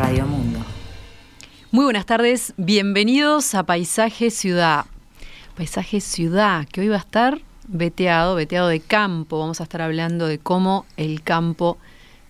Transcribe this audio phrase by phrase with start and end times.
[0.00, 0.60] Radio Mundo.
[1.72, 4.86] Muy buenas tardes, bienvenidos a Paisaje Ciudad.
[5.56, 9.38] Paisaje Ciudad, que hoy va a estar veteado, veteado de campo.
[9.38, 11.76] Vamos a estar hablando de cómo el campo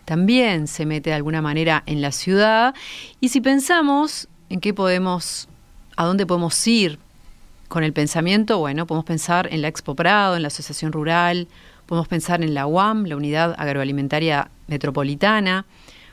[0.05, 2.75] también se mete de alguna manera en la ciudad.
[3.21, 5.47] Y si pensamos en qué podemos,
[5.97, 6.99] a dónde podemos ir
[7.69, 11.47] con el pensamiento, bueno, podemos pensar en la Expo Prado, en la Asociación Rural,
[11.87, 15.67] podemos pensar en la UAM, la Unidad Agroalimentaria Metropolitana,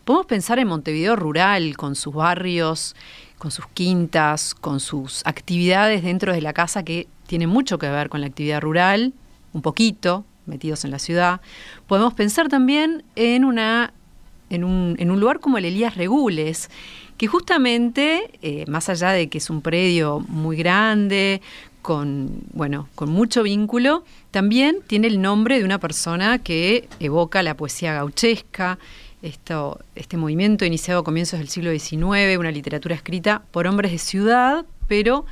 [0.08, 2.96] podemos pensar en Montevideo Rural, con sus barrios,
[3.38, 8.08] con sus quintas, con sus actividades dentro de la casa que tienen mucho que ver
[8.08, 9.12] con la actividad rural,
[9.52, 11.42] un poquito, metidos en la ciudad.
[11.88, 13.94] Podemos pensar también en, una,
[14.50, 16.70] en, un, en un lugar como el Elías Regules,
[17.18, 21.42] que justamente, eh, más allá de que es un predio muy grande,
[21.88, 27.56] con, bueno, con mucho vínculo, también tiene el nombre de una persona que evoca la
[27.56, 28.78] poesía gauchesca,
[29.22, 34.00] esto, este movimiento iniciado a comienzos del siglo XIX, una literatura escrita por hombres de
[34.00, 35.26] ciudad, pero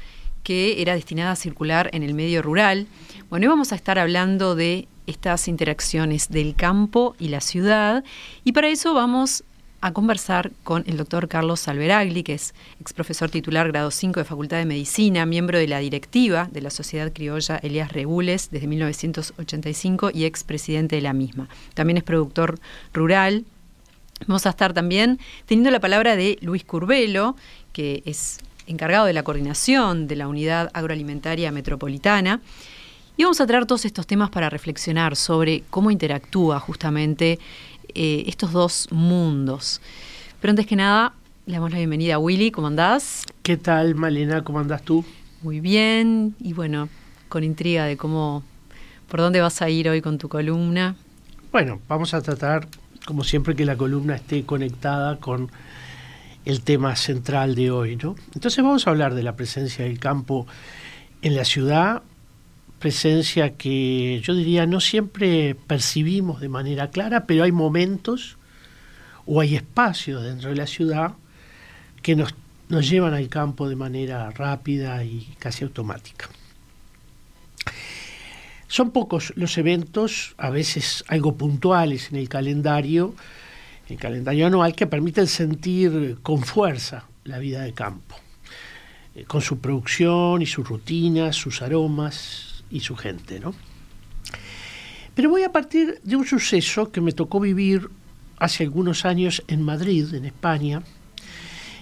[0.44, 2.88] que era destinada a circular en el medio rural.
[3.30, 8.06] Bueno, hoy vamos a estar hablando de estas interacciones del campo y la ciudad,
[8.46, 9.44] y para eso vamos
[9.82, 14.24] a conversar con el doctor Carlos Salveragli, que es ex profesor titular grado 5 de
[14.24, 20.12] Facultad de Medicina, miembro de la directiva de la Sociedad Criolla Elías Regules desde 1985
[20.14, 21.50] y ex presidente de la misma.
[21.74, 22.60] También es productor
[22.94, 23.46] rural.
[24.28, 27.36] Vamos a estar también teniendo la palabra de Luis Curbelo,
[27.74, 32.42] que es encargado de la coordinación de la Unidad Agroalimentaria Metropolitana.
[33.18, 37.40] Y vamos a traer todos estos temas para reflexionar sobre cómo interactúa justamente
[37.96, 39.82] eh, estos dos mundos.
[40.42, 41.14] Pero antes que nada,
[41.46, 43.24] le damos la bienvenida a Willy, ¿cómo andás?
[43.42, 44.44] ¿Qué tal, Malena?
[44.44, 45.06] ¿Cómo andás tú?
[45.42, 46.90] Muy bien, y bueno,
[47.30, 48.44] con intriga de cómo,
[49.08, 50.96] por dónde vas a ir hoy con tu columna.
[51.52, 52.68] Bueno, vamos a tratar,
[53.06, 55.52] como siempre, que la columna esté conectada con
[56.46, 58.16] el tema central de hoy, ¿no?
[58.34, 60.46] Entonces vamos a hablar de la presencia del campo
[61.22, 62.04] en la ciudad,
[62.80, 68.38] presencia que yo diría no siempre percibimos de manera clara, pero hay momentos
[69.26, 71.14] o hay espacios dentro de la ciudad
[72.02, 72.36] que nos,
[72.70, 76.30] nos llevan al campo de manera rápida y casi automática.
[78.68, 83.16] Son pocos los eventos, a veces algo puntuales en el calendario,
[83.88, 88.16] el calendario anual, que permiten sentir con fuerza la vida de campo,
[89.16, 93.54] eh, con su producción y sus rutinas, sus aromas, y su gente, ¿no?
[95.14, 97.90] Pero voy a partir de un suceso que me tocó vivir
[98.38, 100.84] hace algunos años en Madrid, en España,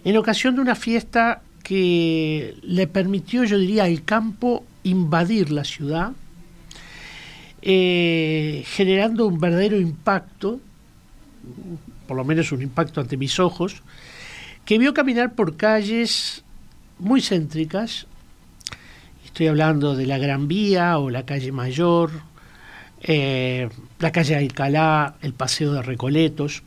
[0.04, 6.12] en ocasión de una fiesta que le permitió, yo diría, al campo invadir la ciudad,
[7.62, 10.60] eh, generando un verdadero impacto,
[12.08, 13.82] por lo menos un impacto ante mis ojos,
[14.66, 16.44] que vio caminar por calles
[17.00, 18.06] muy céntricas,
[19.34, 22.12] Estoy hablando de la Gran Vía o la calle Mayor,
[23.02, 23.68] eh,
[23.98, 26.62] la calle Alcalá, el Paseo de Recoletos.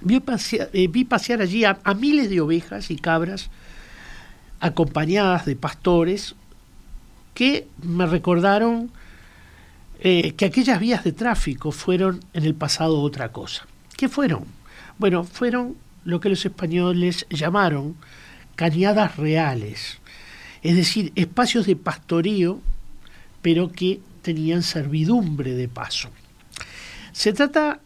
[0.00, 3.50] Vi pasear, eh, pasear allí a, miles de ovejas y cabras
[4.58, 6.34] acompañadas de pastores
[7.34, 8.90] que me recordaron
[10.00, 13.64] eh, que aquellas vías de tráfico fueron en el pasado otra cosa.
[13.96, 14.44] ¿Qué fueron?
[14.98, 17.94] Bueno, fueron lo que los españoles llamaron
[18.56, 20.00] cañadas reales
[20.62, 22.60] es decir, espacios de pastorío,
[23.42, 26.10] pero que tenían servidumbre de paso.
[27.12, 27.80] Se trata,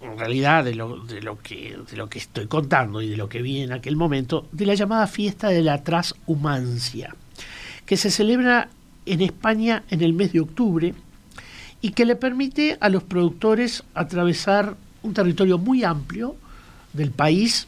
[0.00, 3.28] en realidad, de lo, de lo, que, de lo que estoy contando y de lo
[3.28, 7.14] que vi en aquel momento, de la llamada fiesta de la transhumancia,
[7.84, 8.68] que se celebra
[9.06, 10.94] en España en el mes de octubre
[11.80, 16.36] y que le permite a los productores atravesar un territorio muy amplio
[16.92, 17.66] del país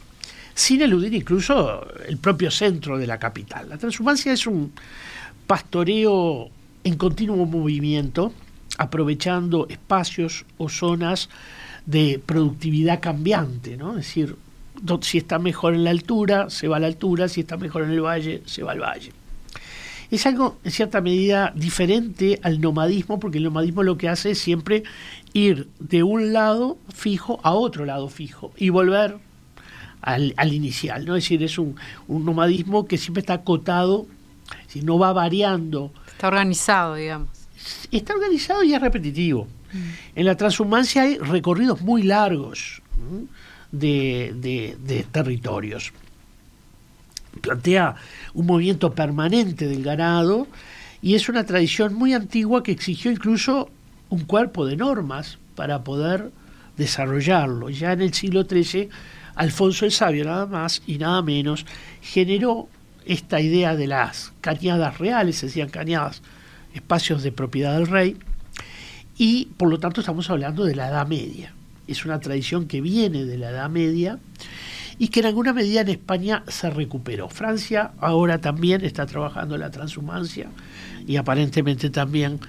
[0.55, 3.69] sin eludir incluso el propio centro de la capital.
[3.69, 4.73] La transhumancia es un
[5.47, 6.49] pastoreo
[6.85, 8.33] en continuo movimiento,
[8.79, 11.29] aprovechando espacios o zonas
[11.87, 13.91] de productividad cambiante, ¿no?
[13.91, 14.37] Es decir,
[15.03, 17.91] si está mejor en la altura, se va a la altura, si está mejor en
[17.91, 19.13] el valle, se va al valle.
[20.11, 24.39] es algo en cierta medida diferente al nomadismo, porque el nomadismo lo que hace es
[24.39, 24.85] siempre
[25.33, 29.19] ir de un lado fijo a otro lado fijo y volver
[30.05, 31.17] al, inicial, ¿no?
[31.17, 31.77] Es decir, es un,
[32.09, 34.07] nomadismo que siempre está acotado,
[34.69, 35.93] si no va variando.
[36.07, 37.29] Está organizado, digamos.
[37.91, 39.47] Está organizado y es repetitivo.
[39.73, 39.79] Mm.
[40.17, 42.83] En la transhumancia hay recorridos muy largos
[43.73, 45.93] de, de territorios
[47.41, 47.97] plantea
[48.33, 50.47] un movimiento permanente del ganado
[51.03, 53.71] y es una tradición muy antigua que exigió incluso
[54.09, 56.31] un cuerpo de normas para poder
[56.77, 57.71] desarrollarlo.
[57.71, 58.89] Ya en el siglo XIII,
[59.35, 61.67] Alfonso el Sabio nada más y nada menos
[62.01, 62.69] generó
[63.07, 66.23] esta idea de las cañadas reales, se decían cañadas,
[66.73, 68.17] espacios de propiedad del rey,
[69.17, 71.53] y por lo tanto estamos hablando de la Edad Media.
[71.87, 74.19] Es una tradición que viene de la Edad Media
[74.99, 77.29] y que en alguna medida en España se recuperó.
[77.29, 80.49] Francia ahora también está trabajando la transhumancia
[81.07, 82.41] y aparentemente también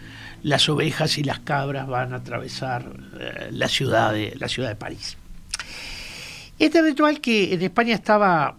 [0.44, 2.86] las ovejas y las cabras van a atravesar
[3.20, 5.18] eh, la, ciudad de, la ciudad de París.
[6.58, 8.58] Este ritual que en España estaba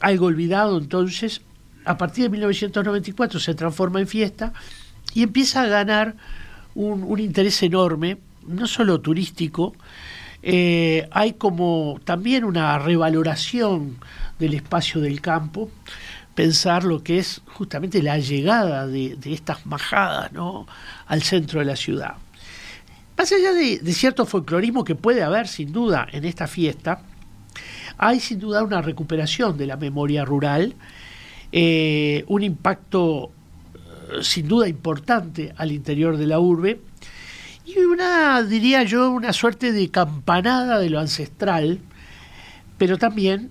[0.00, 1.40] algo olvidado entonces,
[1.84, 4.52] a partir de 1994 se transforma en fiesta
[5.14, 6.14] y empieza a ganar
[6.74, 9.74] un, interés enorme, no solo turístico,
[10.42, 13.96] eh, hay como también una revaloración
[14.38, 15.70] del espacio del campo,
[16.34, 20.30] pensar lo que es justamente la llegada de, estas majadas
[21.06, 22.14] al centro de la ciudad.
[23.16, 27.02] Más allá de, cierto folclorismo que puede haber sin duda en esta fiesta,
[27.98, 30.74] hay sin duda una recuperación de la memoria rural,
[31.52, 33.30] eh, un impacto
[33.74, 36.80] eh, sin duda importante al interior de la urbe,
[37.66, 41.78] y una, diría yo, una suerte de campanada de lo ancestral,
[42.76, 43.50] pero también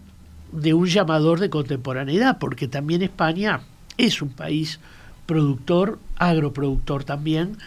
[0.52, 3.62] de un llamador de contemporaneidad, porque también España
[3.98, 4.80] es un país
[5.26, 7.58] productor, agroproductor también,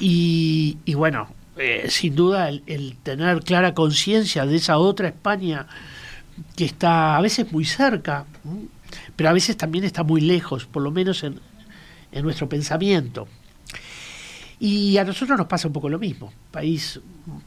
[0.00, 1.28] y, bueno,
[1.58, 5.66] eh, sin duda el, tener clara conciencia de esa otra España
[6.56, 8.24] que está a veces muy cerca,
[9.16, 11.40] pero a veces también está muy lejos, por lo menos en
[12.22, 13.26] nuestro pensamiento.
[14.60, 16.32] Y a nosotros nos pasa un poco lo mismo.
[16.50, 17.00] País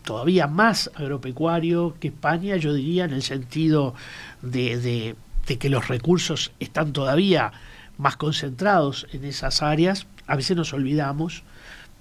[0.04, 3.94] todavía más agropecuario que España, yo diría, en el sentido
[4.42, 5.16] de,
[5.60, 7.52] que los recursos están todavía
[7.98, 10.07] más concentrados en esas áreas.
[10.25, 11.44] A veces nos olvidamos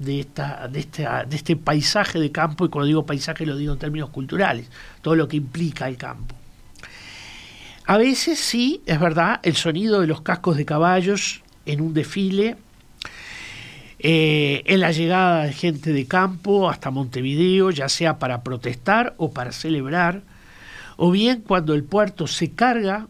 [0.00, 0.84] de, esta, de,
[1.28, 4.68] de este paisaje de campo, y cuando digo paisaje lo digo en términos culturales,
[5.02, 6.34] todo lo que implica el campo.
[7.86, 12.56] A veces sí, es verdad, el sonido de los cascos de caballos en un desfile
[13.98, 19.32] eh, en la llegada de gente de campo hasta Montevideo, ya sea para protestar o
[19.32, 20.22] para celebrar,
[20.96, 23.08] o bien cuando el puerto se carga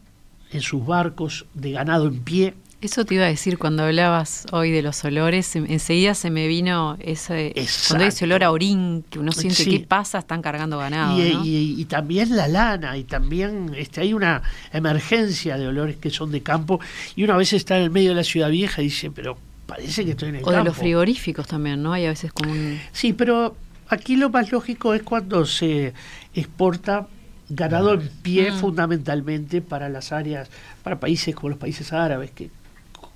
[0.50, 2.54] en sus barcos de ganado en pie.
[2.82, 6.96] Eso te iba a decir cuando hablabas hoy de los olores, enseguida se me vino
[7.00, 7.52] ese,
[7.88, 11.18] cuando ese olor a orín, que uno siente qué pasa, están cargando ganado.
[11.44, 14.42] Y, también la lana, y también este, hay una
[14.72, 16.80] emergencia de olores que son de campo,
[17.16, 19.36] y una vez está en el medio de la ciudad vieja y dice, pero
[19.66, 21.92] parece que estoy en el O de los frigoríficos también, ¿no?
[21.92, 22.80] Hay a veces como un...
[22.92, 23.56] Sí, pero
[23.88, 25.92] aquí lo más lógico es cuando se
[26.34, 27.08] exporta
[27.50, 28.54] ganado en pie mm.
[28.54, 30.48] fundamentalmente para las áreas,
[30.82, 32.48] para países como los países árabes que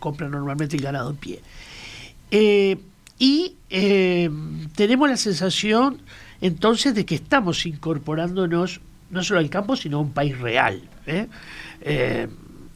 [0.04, 1.40] compran normalmente el ganado en pie.
[2.30, 2.76] Eh,
[3.18, 4.28] y eh,
[4.76, 6.02] tenemos la sensación
[6.42, 10.82] entonces de que estamos incorporándonos no solo al campo, sino a un país real.
[11.06, 12.28] eh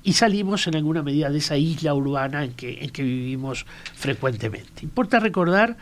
[0.08, 4.82] y salimos en alguna medida de esa isla urbana en que, en que vivimos frecuentemente.
[4.82, 5.76] Importa recordar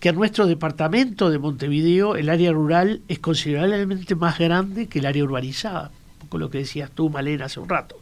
[0.00, 5.06] que en nuestro departamento de Montevideo el área rural es considerablemente más grande que el
[5.06, 7.96] área urbanizada, un poco lo que decías tú, Malena, hace un rato.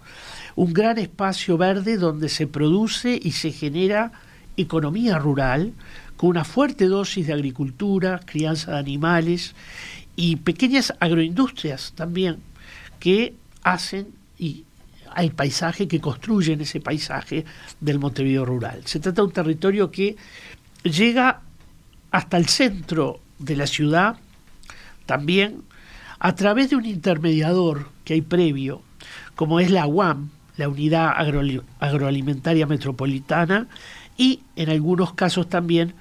[0.57, 4.13] Un gran espacio verde donde se produce y se genera
[4.57, 5.73] economía rural
[6.17, 9.55] con una fuerte dosis de agricultura, crianza de animales
[10.17, 12.39] y pequeñas agroindustrias también
[13.01, 14.09] que hacen
[14.39, 14.65] y
[15.13, 17.45] al paisaje que construyen ese paisaje
[17.81, 18.83] del Montevideo rural.
[18.85, 20.17] Se trata de un territorio que
[20.83, 21.41] llega
[22.11, 24.17] hasta el centro de la ciudad,
[25.07, 25.63] también
[26.19, 28.83] a través de un intermediador que hay previo,
[29.35, 31.15] como es la UAM, la Unidad
[31.81, 33.67] Agroalimentaria Metropolitana,
[34.17, 35.95] y en algunos casos también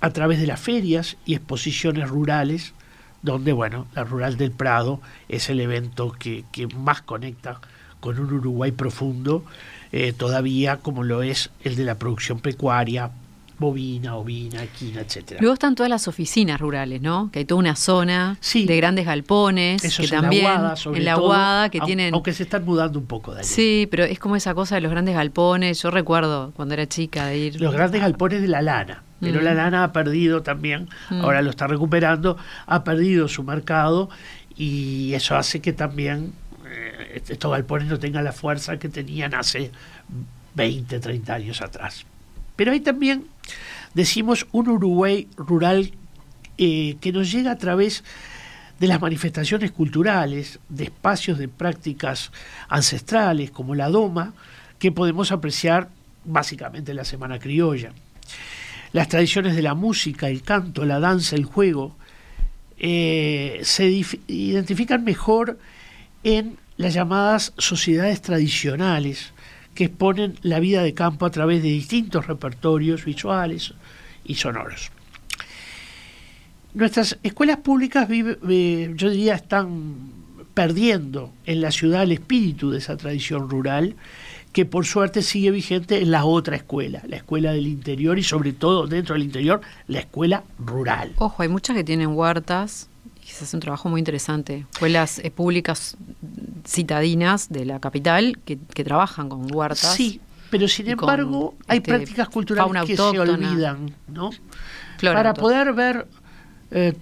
[0.00, 2.74] a través de las ferias y exposiciones rurales,
[3.22, 7.60] donde, bueno, la Rural del Prado es el evento que, que más conecta
[8.00, 9.44] con un Uruguay profundo,
[9.92, 13.12] eh, todavía como lo es el de la producción pecuaria,
[13.58, 15.40] bovina, ovina, equina, etcétera.
[15.40, 17.30] Luego están todas las oficinas rurales, ¿no?
[17.32, 18.66] Que hay toda una zona Sí.
[18.66, 21.80] de grandes galpones, Eso que es en también la Guada, sobre en la todo, que
[21.80, 23.46] tienen Aunque se están mudando un poco de ahí.
[23.46, 25.80] Sí, pero es como esa cosa de los grandes galpones.
[25.82, 27.60] Yo recuerdo cuando era chica de ir.
[27.60, 29.02] Los grandes galpones de la lana.
[29.20, 29.44] Pero Mm.
[29.44, 31.20] la lana ha perdido también, Mm.
[31.22, 34.10] ahora lo está recuperando, ha perdido su mercado
[34.56, 36.32] y eso hace que también
[36.66, 39.70] eh, estos galpones no tengan la fuerza que tenían hace
[40.54, 42.04] 20, 30 años atrás.
[42.56, 43.26] Pero hay también,
[43.94, 45.92] decimos, un Uruguay rural
[46.58, 48.04] eh, que nos llega a través
[48.78, 52.32] de las manifestaciones culturales, de espacios de prácticas
[52.68, 54.34] ancestrales como la doma,
[54.78, 55.88] que podemos apreciar
[56.24, 57.92] básicamente en la Semana Criolla.
[58.92, 61.96] Las tradiciones de la música, el canto, la danza, el juego,
[62.78, 63.86] eh, se
[64.28, 65.58] identifican mejor
[66.22, 69.32] en las llamadas sociedades tradicionales,
[69.74, 73.74] que exponen la vida de campo a través de distintos repertorios visuales
[74.24, 74.90] y sonoros.
[76.74, 79.94] Nuestras escuelas públicas, vive- eh, yo diría, están
[80.54, 83.96] perdiendo en la ciudad el espíritu de esa tradición rural,
[84.52, 88.52] que por suerte sigue vigente en la otra escuela, la escuela del interior y sobre
[88.52, 91.12] todo dentro del interior, la escuela rural.
[91.18, 92.88] Ojo, hay muchas que tienen huertas
[93.24, 94.64] y se hace un trabajo muy interesante.
[94.72, 95.96] Escuelas eh, públicas
[96.66, 99.94] citadinas de la capital que, que trabajan con huertas.
[99.94, 100.20] Sí,
[100.54, 104.30] pero sin embargo hay este, prácticas culturales que se olvidan, ¿no?
[104.98, 105.34] Flora Para autóctona.
[105.34, 106.06] poder ver
[106.70, 106.92] eh,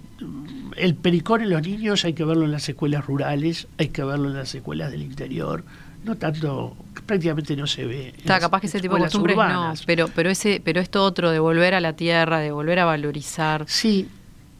[0.75, 4.29] el pericón en los niños hay que verlo en las escuelas rurales, hay que verlo
[4.29, 5.63] en las escuelas del interior,
[6.03, 8.15] no tanto, prácticamente no se ve.
[8.17, 11.37] Está, capaz que ese tipo de costumbres no, pero, pero ese, pero esto otro de
[11.37, 13.65] volver a la tierra, de volver a valorizar.
[13.67, 14.09] Sí,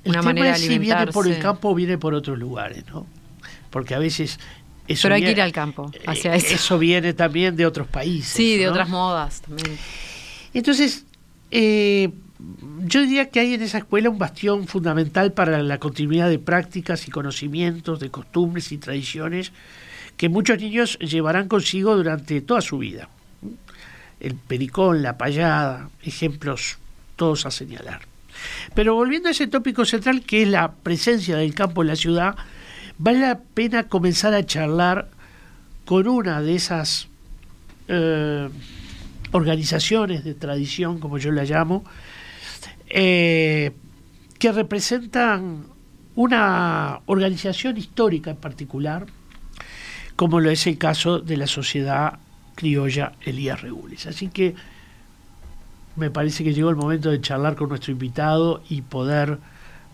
[0.04, 2.38] el una tema manera de es si viene por el campo o viene por otros
[2.38, 3.08] lugares, ¿no?
[3.72, 4.40] Porque a veces...
[4.88, 6.78] Eso Pero hay que ir al campo, hacia eh, eso.
[6.78, 8.34] viene también de otros países.
[8.34, 8.72] Sí, de ¿no?
[8.72, 9.78] otras modas también.
[10.54, 11.06] Entonces,
[11.52, 12.10] eh,
[12.86, 17.08] yo diría que hay en esa escuela un bastión fundamental para la continuidad de prácticas
[17.08, 19.52] y conocimientos, de costumbres y tradiciones
[20.18, 23.10] que muchos niños llevarán consigo durante toda su vida.
[24.20, 26.78] El pericón, la payada, ejemplos
[27.16, 28.02] todos a señalar.
[28.74, 32.36] Pero volviendo a ese tópico central que es la presencia del campo en la ciudad,
[32.98, 35.10] vale la pena comenzar a charlar
[35.86, 37.08] con una de esas
[37.88, 38.50] eh,
[39.32, 41.84] organizaciones de tradición, como yo la llamo,
[42.88, 43.72] eh,
[44.40, 45.66] que representan
[46.16, 49.08] una organización histórica en particular,
[50.16, 52.20] como lo es el caso de la Sociedad
[52.56, 54.06] Criolla Elías Regules.
[54.06, 54.56] Así que
[55.96, 59.40] me parece que llegó el momento de charlar con nuestro invitado y poder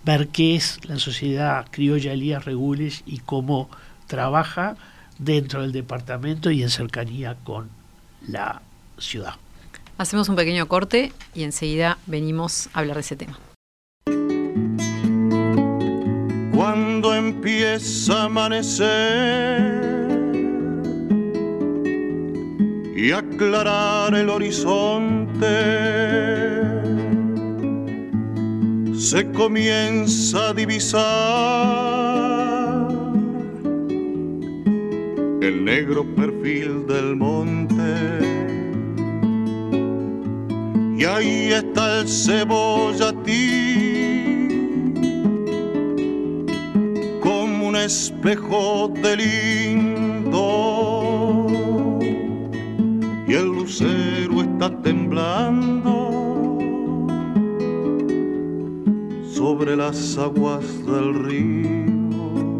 [0.03, 3.69] ver qué es la Sociedad Criolla Elías Regules y cómo
[4.07, 4.75] trabaja
[5.17, 7.69] dentro del departamento y en cercanía con
[8.27, 8.61] la
[8.97, 9.35] ciudad.
[9.97, 13.37] Hacemos un pequeño corte y enseguida venimos a hablar de ese tema.
[16.55, 19.89] Cuando empieza a amanecer
[22.95, 25.47] y aclarar el horizonte,
[28.99, 30.99] se comienza a divisar.
[35.41, 38.19] El negro perfil del monte.
[40.97, 43.29] Y ahí está el cebollatín
[47.21, 50.37] como un espejo de lindo.
[53.29, 56.08] Y el lucero está temblando
[59.39, 62.59] sobre las aguas del río.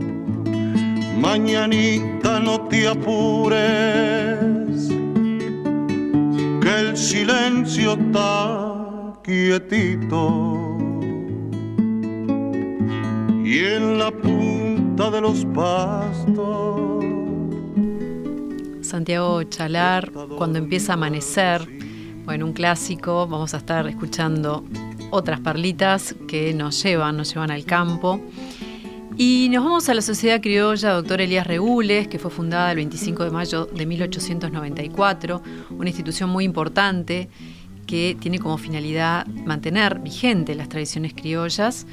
[1.20, 3.60] Mañanita no te apures,
[6.62, 10.78] que el silencio está quietito
[13.44, 17.04] y en la punta de los pastos.
[18.80, 21.60] Santiago Chalar, cuando empieza a amanecer,
[22.24, 24.64] bueno, un clásico, vamos a estar escuchando
[25.12, 28.22] otras perlitas que nos llevan, nos llevan al campo.
[29.18, 33.26] Y nos vamos a la Sociedad Criolla Doctor Elías Regules, que fue fundada el 25
[33.26, 37.28] de mayo de 1894, una institución muy importante
[37.86, 41.86] que tiene como finalidad mantener vigente las tradiciones criollas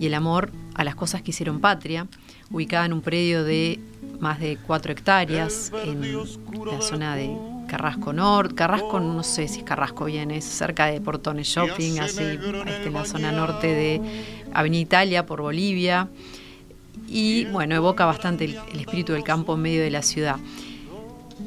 [0.00, 2.08] y el amor a las cosas que hicieron patria,
[2.50, 3.78] ubicada en un predio de
[4.18, 8.54] más de 4 hectáreas en la zona de Carrasco Norte.
[8.54, 12.92] Carrasco, no sé si es Carrasco bien, es cerca de Portones Shopping, así este, en
[12.92, 14.02] la zona norte de
[14.52, 16.10] Avenida Italia, por Bolivia.
[17.08, 20.36] Y bueno, evoca bastante el, el espíritu del campo en medio de la ciudad.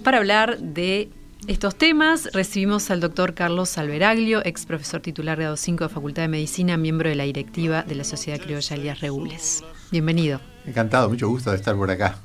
[0.04, 1.10] Para hablar de
[1.46, 6.30] estos temas recibimos al doctor Carlos Alberaglio, ex profesor titular grado 5 de Facultad de
[6.30, 9.64] Medicina, miembro de la directiva de la Sociedad Criolla Elías Regules.
[9.92, 10.42] Bienvenido.
[10.66, 12.18] Encantado, mucho gusto de estar por acá.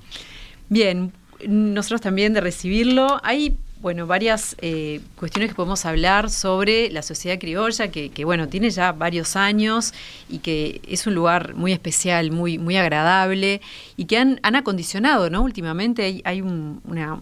[0.71, 1.13] Bien,
[1.47, 3.21] nosotros también de recibirlo.
[3.23, 8.71] Hay bueno, varias eh, cuestiones que podemos hablar sobre la sociedad criolla, que, bueno, tiene
[8.71, 9.95] ya varios años
[10.29, 13.63] y que es un lugar muy especial, muy, muy agradable
[13.97, 15.43] y que han, acondicionado, ¿no?
[15.43, 17.21] Últimamente hay, una,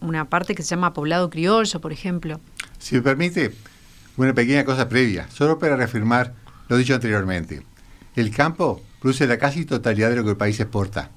[0.00, 2.40] una parte que se llama poblado criollo, por ejemplo.
[2.78, 3.52] Si me permite,
[4.16, 6.34] una pequeña cosa previa, solo para reafirmar
[6.68, 7.62] lo dicho anteriormente.
[8.16, 11.10] El campo produce la casi totalidad de lo que el país exporta.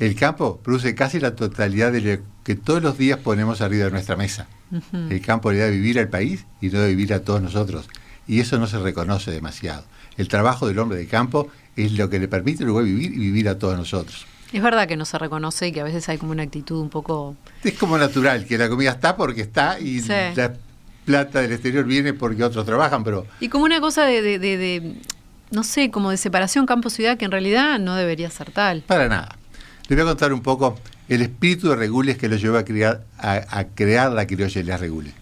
[0.00, 3.90] El campo produce casi la totalidad de lo que todos los días ponemos arriba de
[3.90, 4.48] nuestra mesa.
[4.92, 7.86] El campo le da vivir al país y no da vivir a todos nosotros.
[8.26, 9.84] Y eso no se reconoce demasiado.
[10.16, 13.48] El trabajo del hombre de campo es lo que le permite luego vivir y vivir
[13.48, 14.26] a todos nosotros.
[14.52, 16.88] Es verdad que no se reconoce y que a veces hay como una actitud un
[16.88, 17.36] poco...
[17.62, 20.54] Es como natural, que la comida está porque está y la
[21.04, 23.26] plata del exterior viene porque otros trabajan, pero...
[23.38, 24.96] Y como una cosa de, de
[25.50, 28.82] no sé, como de separación campo-ciudad que en realidad no debería ser tal.
[28.86, 29.36] Para nada.
[29.90, 30.78] Les voy a contar un poco
[31.08, 35.12] el espíritu de Regules que lo llevó a crear, a, crear la criolla de Regules.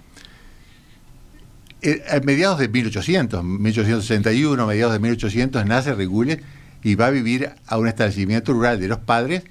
[1.80, 6.40] Eh, a mediados de 1800, 1861, mediados de 1800, nace Regules
[6.82, 9.44] y va a vivir a un establecimiento rural de los padres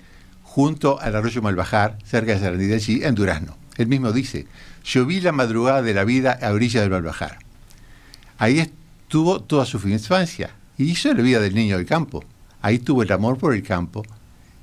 [0.44, 3.58] junto al arroyo Malbajar, cerca de Sarandí de allí, en Durazno.
[3.78, 4.46] Él mismo dice,
[4.84, 7.40] yo vi la madrugada de la vida a orilla del Malbajar.
[8.38, 12.24] Ahí estuvo toda su infancia y hizo la vida del niño del campo.
[12.62, 14.04] Ahí tuvo el amor por el campo,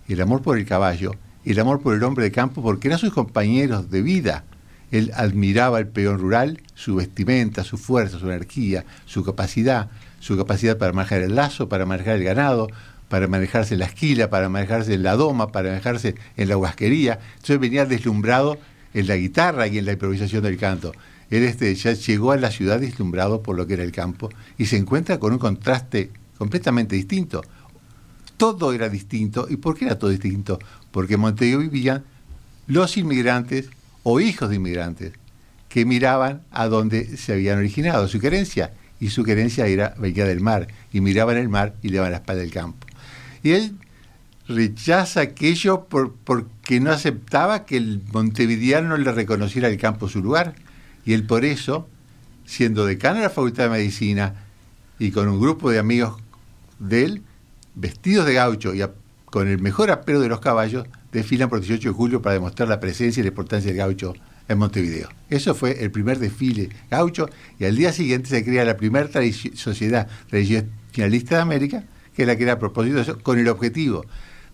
[0.09, 1.13] el amor por el caballo
[1.45, 4.45] el amor por el hombre de campo porque eran sus compañeros de vida.
[4.91, 10.79] Él admiraba al peón rural, su vestimenta, su fuerza, su energía, su capacidad, su capacidad
[10.79, 12.69] para manejar el lazo, para manejar el ganado,
[13.09, 17.19] para manejarse en la esquila, para manejarse en la doma, para manejarse en la huasquería.
[17.35, 18.59] Entonces venía deslumbrado
[18.95, 20.93] en la guitarra y en la improvisación del canto.
[21.31, 24.67] Él este, ya llegó a la ciudad deslumbrado por lo que era el campo y
[24.67, 27.43] se encuentra con un contraste completamente distinto
[28.37, 29.47] todo era distinto.
[29.49, 30.59] ¿Y por qué era todo distinto?
[30.91, 32.05] Porque en Montevideo vivían
[32.67, 33.69] los inmigrantes
[34.03, 35.13] o hijos de inmigrantes
[35.69, 38.73] que miraban a donde se habían originado su querencia.
[39.01, 40.69] Y su querencia era venía del mar.
[40.93, 42.87] Y miraban el mar y le daban la espalda del campo.
[43.43, 43.77] Y él
[44.47, 50.55] rechaza aquello por, porque no aceptaba que el montevideano le reconociera el campo su lugar.
[51.05, 51.89] Y él por eso,
[52.45, 54.35] siendo decano de la Facultad de Medicina
[54.99, 56.21] y con un grupo de amigos
[56.79, 57.23] de él,
[57.75, 58.83] vestidos de gaucho y
[59.27, 62.81] con el mejor apero de los caballos, desfilan por 18 de julio para demostrar la
[62.81, 64.15] presencia y la importancia del gaucho
[64.49, 65.09] en Montevideo.
[65.29, 69.09] Eso fue el primer desfile gaucho y al día siguiente se crea la primera
[69.55, 71.85] sociedad tradicionalista de América,
[72.15, 74.05] que es la que era a propósito de eso, con el objetivo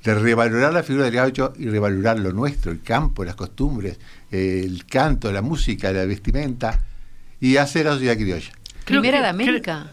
[0.02, 3.98] de revalorar la figura del gaucho y revalorar lo nuestro, el campo, las costumbres,
[4.30, 6.80] el canto, la música, la vestimenta,
[7.40, 8.52] y hacer la sociedad criolla.
[8.84, 9.92] Primera de América.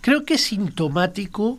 [0.00, 1.58] creo que es sintomático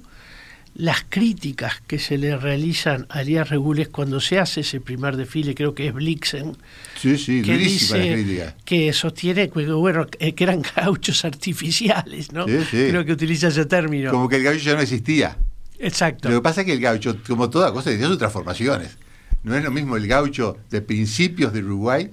[0.75, 5.53] las críticas que se le realizan a Elías Regules cuando se hace ese primer desfile,
[5.53, 6.57] creo que es Blixen,
[6.99, 12.45] sí, sí, que dice que sostiene que, bueno, eh, que eran gauchos artificiales, ¿no?
[12.45, 14.11] Creo que utiliza ese término.
[14.11, 15.37] Como que el gaucho ya no existía.
[15.77, 16.29] Exacto.
[16.29, 18.97] Lo que pasa es que el gaucho, como toda cosa, tiene sus transformaciones.
[19.43, 22.09] No es lo mismo el gaucho de principios de Uruguay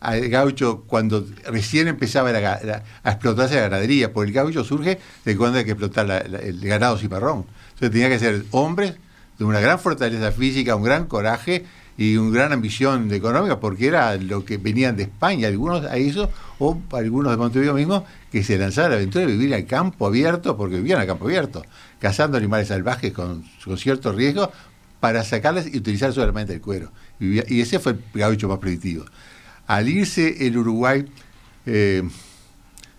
[0.00, 5.58] al gaucho cuando recién empezaba a explotarse la ganadería, porque el gaucho surge de cuando
[5.58, 7.46] hay que explotar el ganado cimarrón
[7.88, 8.94] tenía que ser hombres
[9.38, 11.64] de una gran fortaleza física, un gran coraje
[11.96, 16.30] y una gran ambición económica, porque era lo que venían de España, algunos a eso,
[16.58, 20.06] o algunos de Montevideo mismo, que se lanzaban a la aventura de vivir al campo
[20.06, 21.62] abierto, porque vivían al campo abierto,
[21.98, 23.44] cazando animales salvajes con,
[23.76, 24.50] cierto riesgo,
[24.98, 26.90] para sacarles y utilizar solamente el cuero.
[27.18, 29.04] Y, ese fue el gaucho más predictivo.
[29.66, 31.06] Al irse el Uruguay,
[31.66, 32.02] eh,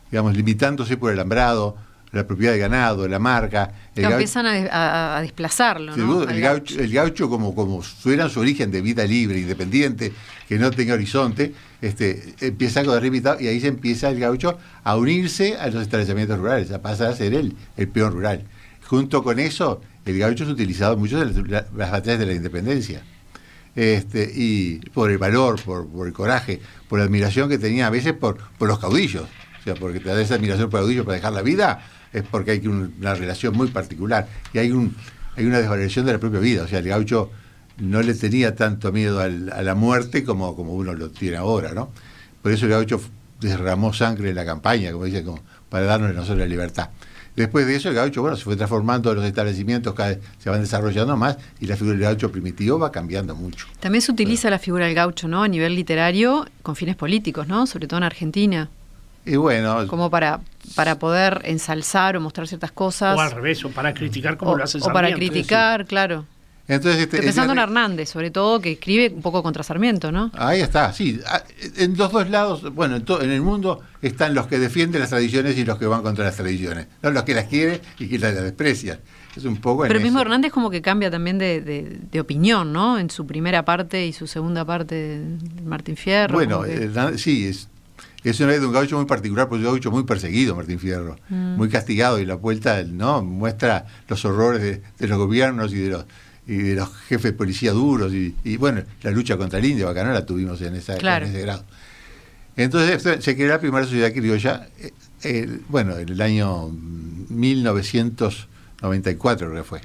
[0.09, 1.77] digamos, limitándose por el alambrado,
[2.11, 3.71] la propiedad de ganado, la marca.
[3.95, 6.23] El empiezan a, desplazarlo, ¿no?
[6.23, 10.11] El, gaucho, el gaucho como, como era su origen de vida libre, independiente,
[10.47, 14.97] que no tenía horizonte, este, empieza a correr y ahí se empieza el gaucho a
[14.97, 18.43] unirse a los establecimientos rurales, a pasar a ser él el peón rural.
[18.85, 23.01] Junto con eso, el gaucho es utilizado mucho en las, batallas de la independencia.
[23.73, 27.89] Este, y por el valor, por, por, el coraje, por la admiración que tenía a
[27.89, 29.23] veces por, por los caudillos.
[29.61, 32.23] O sea, porque te da esa admiración por el caudillo para dejar la vida, es
[32.23, 34.95] porque hay una relación muy particular y hay, un,
[35.35, 36.63] hay una desvalorización de la propia vida.
[36.63, 37.31] O sea, el gaucho
[37.77, 41.91] no le tenía tanto miedo a la muerte como, como uno lo tiene ahora, ¿no?
[42.41, 43.01] Por eso el gaucho
[43.39, 46.89] derramó sangre en la campaña, como dice, como para darnos a nosotros la libertad.
[47.35, 50.59] Después de eso, el gaucho, bueno, se fue transformando los establecimientos, cada vez se van
[50.59, 53.67] desarrollando más y la figura del gaucho primitivo va cambiando mucho.
[53.79, 55.43] También se utiliza la figura del gaucho, ¿no?
[55.43, 57.65] A nivel literario, con fines políticos, ¿no?
[57.67, 58.69] Sobre todo en Argentina.
[59.25, 60.39] Y bueno, Como para,
[60.75, 63.15] para poder ensalzar o mostrar ciertas cosas.
[63.17, 65.33] O al revés, o para criticar como o, lo hace o para Sarmiento.
[65.33, 66.25] criticar, claro.
[66.67, 70.11] entonces este, Estoy pensando en el- Hernández, sobre todo, que escribe un poco contra Sarmiento,
[70.11, 70.31] ¿no?
[70.33, 71.19] Ahí está, sí.
[71.27, 71.43] Ah,
[71.77, 75.09] En los dos lados, bueno, en, to- en el mundo están los que defienden las
[75.11, 76.87] tradiciones y los que van contra las tradiciones.
[77.03, 78.99] No los que las quieren y que las desprecian.
[79.35, 80.23] Es un poco en Pero el mismo eso.
[80.25, 82.97] Hernández como que cambia también de, de- de opinión, ¿no?
[82.99, 86.33] En su primera parte y su segunda parte de Martín Fierro.
[86.33, 87.69] Bueno, que- eh, sí, es,
[88.29, 90.79] es una vez de un gaucho muy particular, porque es un gaucho muy perseguido, Martín
[90.79, 91.55] Fierro, Mm.
[91.57, 95.89] muy castigado, y la vuelta no muestra los horrores de, de los gobiernos y de
[95.89, 96.05] los
[96.47, 99.85] y de los jefes de policía duros, y, y, bueno, la lucha contra el indio,
[99.85, 101.25] bacana la tuvimos en, esa, Claro.
[101.25, 101.63] en ese grado.
[102.57, 104.91] Entonces se creó la primera sociedad criolla, eh,
[105.23, 109.81] eh, bueno, en el año mm, 1994 creo que fue.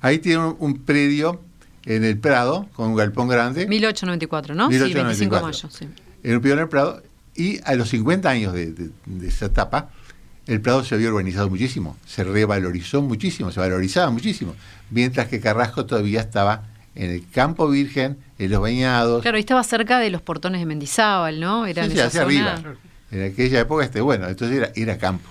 [0.00, 1.40] Ahí tiene un, un predio
[1.86, 3.66] en el Prado, con un galpón grande.
[3.66, 4.70] 1894, ¿no?
[4.70, 5.46] Sí, 25 de 1894.
[5.46, 5.86] mayo, sí.
[6.22, 7.02] en un Prado en el Prado,
[7.36, 9.90] y a los 50 años de, de- de esa etapa,
[10.46, 14.54] el Prado se había urbanizado muchísimo, se revalorizó muchísimo, se valorizaba muchísimo,
[14.90, 19.64] mientras que Carrasco todavía estaba en el campo virgen, en los bañados, Claro, ahí estaba
[19.64, 21.66] cerca de los portones de Mendizábal, ¿no?
[21.66, 22.74] Era Sí, en sí, hacia zona- arriba.
[23.10, 25.28] En aquella época, este, bueno, entonces era, era campo.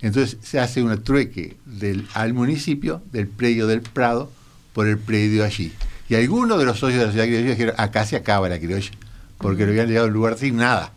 [0.00, 4.30] Entonces se hace un trueque del, al municipio del predio del Prado
[4.72, 5.72] por el predio allí.
[6.08, 8.90] Y algunos de los socios de la ciudad criolla dijeron, acá se acaba la criolla,
[9.38, 10.92] porque lo habían llegado a un lugar sin nada.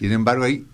[0.00, 0.66] Sin embargo, ahí,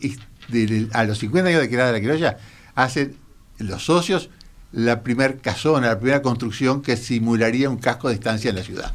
[0.92, 2.38] a los 50 años de creada la criolla,
[2.76, 3.16] hacen
[3.58, 4.30] los socios
[4.70, 8.92] la primer casona, la primera construcción que simularía un casco de estancia en la ciudad.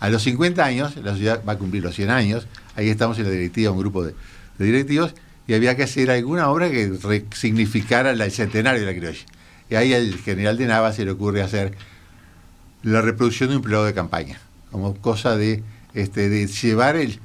[0.00, 2.46] A los 50 años, la ciudad va a cumplir los 100 años,
[2.76, 4.14] ahí estamos en la directiva, un grupo de,
[4.58, 5.14] directivos,
[5.46, 9.24] y había que hacer alguna obra que significara el centenario de la criolla.
[9.68, 11.72] Y ahí al general de Nava se le ocurre hacer
[12.82, 17.20] la reproducción de un plano de campaña, como cosa de, este, de llevar el,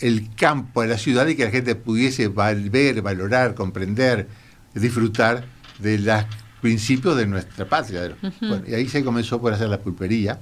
[0.00, 4.28] el campo a la ciudad y que la gente pudiese ver, valorar, comprender,
[4.74, 5.44] disfrutar
[5.78, 6.24] de los
[6.60, 8.02] principios de nuestra patria.
[8.02, 10.38] de bueno, y ahí se comenzó por hacer la pulpería,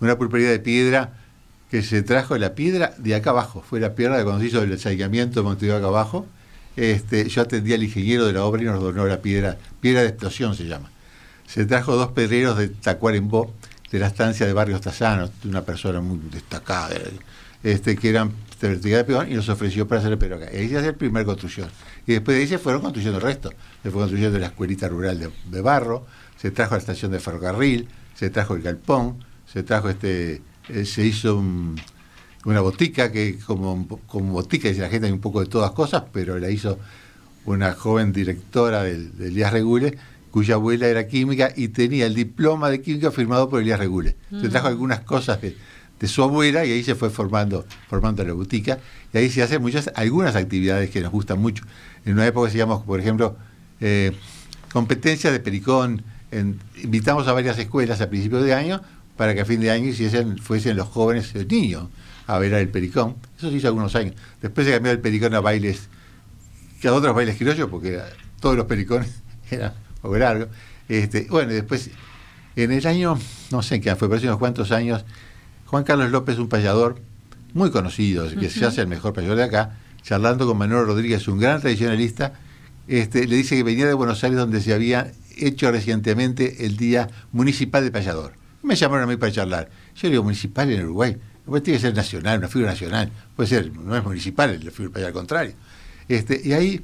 [0.00, 1.12] una pulpería de piedra
[1.70, 4.62] que se trajo la piedra de acá abajo, fue la piedra de cuando se hizo
[4.62, 6.26] el saneamiento de Montevideo acá abajo.
[6.76, 10.08] Este, yo atendí al ingeniero de la obra y nos donó la piedra, piedra de
[10.08, 10.90] explosión se llama.
[11.46, 13.54] Se trajo dos pedreros de Tacuarembó,
[13.90, 16.96] de la estancia de Barrios Tazanos, de una persona muy destacada,
[17.62, 20.48] este, que eran vertical de peón, y nos ofreció para hacer el pero acá.
[20.52, 21.68] Y ahí se hace la primera construcción.
[22.06, 23.50] Y después de ahí se fueron construyendo el resto.
[23.82, 26.06] Se fue construyendo la escuelita rural de, de barro,
[26.40, 31.04] se trajo la estación de ferrocarril, se trajo el galpón, se trajo este, eh, se
[31.04, 31.80] hizo un-
[32.44, 36.04] una botica que como, como botica dice la gente hay un poco de todas cosas,
[36.12, 36.78] pero la hizo
[37.44, 39.96] una joven directora del, de Elías Regule,
[40.30, 44.16] cuya abuela era química y tenía el diploma de química firmado por Elías Regule.
[44.40, 45.56] Se trajo algunas cosas de,
[46.02, 48.80] de su abuela y ahí se fue formando, formando la botica.
[49.14, 51.64] Y ahí se hacen muchas, algunas actividades que nos gustan mucho.
[52.04, 53.36] En una época hacíamos, por ejemplo,
[53.80, 54.10] eh,
[54.72, 56.02] competencias de pericón.
[56.82, 58.82] Invitamos a varias escuelas a principios de año
[59.16, 61.84] para que a fin de año hiciesen, fuesen los jóvenes los niños
[62.26, 63.14] a ver el pericón.
[63.38, 64.16] Eso se hizo algunos años.
[64.40, 65.88] Después se cambió el pericón a bailes
[66.80, 68.00] que a otros bailes criollos, porque
[68.40, 69.08] todos los pericones
[69.52, 70.48] eran poco largos.
[70.88, 71.90] Este, bueno, después,
[72.56, 73.16] en el año,
[73.52, 75.04] no sé en qué fue, pero hace unos cuantos años,
[75.72, 76.96] Juan Carlos López, un payador
[77.54, 81.38] muy conocido, que se hace el mejor payador de acá, charlando con Manuel Rodríguez, un
[81.38, 82.34] gran tradicionalista,
[82.88, 87.08] este, le dice que venía de Buenos Aires donde se había hecho recientemente el Día
[87.32, 88.34] Municipal de Payador.
[88.62, 89.70] Me llamaron a mí para charlar.
[89.94, 91.16] Yo le digo, municipal en Uruguay.
[91.46, 93.10] Pues tiene que ser nacional, una figura nacional.
[93.34, 95.52] Puede ser, no es municipal, el figura payador, al contrario.
[96.06, 96.82] Este, y ahí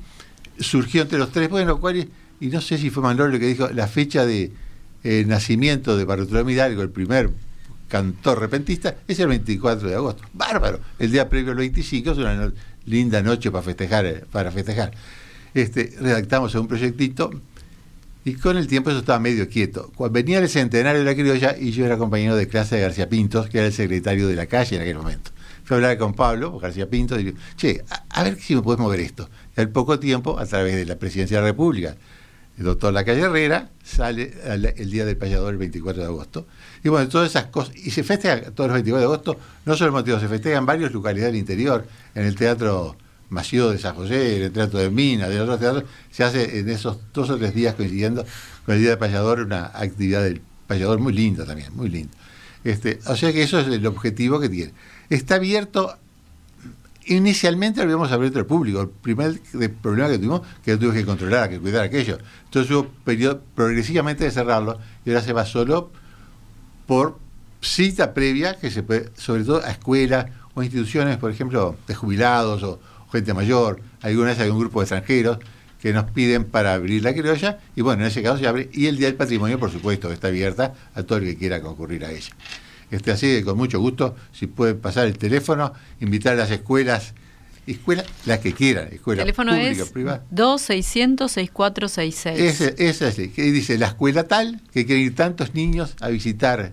[0.58, 2.06] surgió entre los tres, bueno, cuál es-
[2.40, 4.50] y no sé si fue Manolo el que dijo, la fecha de
[5.04, 7.28] eh, nacimiento de Bartolomé Hidalgo, el primer
[7.88, 10.22] cantor repentista, es el 24 de agosto.
[10.32, 10.80] Bárbaro.
[10.98, 12.52] El día previo al 25 es una
[12.86, 14.06] linda noche para festejar.
[14.06, 14.92] eh, Para festejar.
[15.54, 17.30] Este, redactamos un proyectito
[18.24, 19.90] y con el tiempo eso estaba medio quieto.
[19.96, 23.08] Cuando venía el centenario de la criolla y yo era compañero de clase de García
[23.08, 25.30] Pintos, que era el secretario de la calle en aquel momento.
[25.64, 28.78] Fui a hablar con Pablo, García Pintos, y digo, che, a, ver si me puedes
[28.80, 29.28] mover esto.
[29.56, 31.96] Y al poco tiempo, a través de la presidencia de la República,
[32.58, 36.46] el doctor Lacalle Herrera sale al- el día del payador el 24 de agosto.
[36.84, 37.74] Y bueno, todas esas cosas.
[37.76, 40.66] Y se festeja todos los 24 de agosto, no solo el motivo, se festeja en
[40.66, 42.96] varias localidades del interior, en el Teatro
[43.30, 46.68] Mació de San José, en el Teatro de Minas, de otros teatros, se hace en
[46.68, 48.24] esos dos o tres días coincidiendo
[48.64, 52.12] con el Día del Payador una actividad del payador muy linda también, muy linda.
[52.64, 54.72] Este, o sea que eso es el objetivo que tiene.
[55.10, 55.96] Está abierto
[57.08, 58.80] inicialmente lo habíamos abierto al público.
[58.82, 59.40] El primer
[59.82, 62.18] problema que tuvimos que tuvimos que controlar, que cuidar aquello.
[62.44, 65.90] Entonces hubo periodo progresivamente de cerrarlo y ahora se va solo
[66.88, 67.18] por
[67.60, 72.62] cita previa que se puede, sobre todo a escuelas o instituciones, por ejemplo, de jubilados
[72.62, 72.80] o,
[73.12, 75.38] gente mayor, algunas hay un grupo de extranjeros
[75.80, 78.86] que nos piden para abrir la criolla y bueno, en ese caso se abre y
[78.86, 82.10] el Día del Patrimonio, por supuesto, está abierta a todo el que quiera concurrir a
[82.10, 82.30] ella.
[82.90, 87.12] Este, así que con mucho gusto, si pueden pasar el teléfono, invitar a las escuelas,
[87.72, 90.22] escuelas, las que quieran, escuelas teléfono públicas, es privadas.
[90.34, 92.32] 2600-6466.
[92.36, 96.72] Ese, ese es que dice la escuela tal, que quieren ir tantos niños a visitar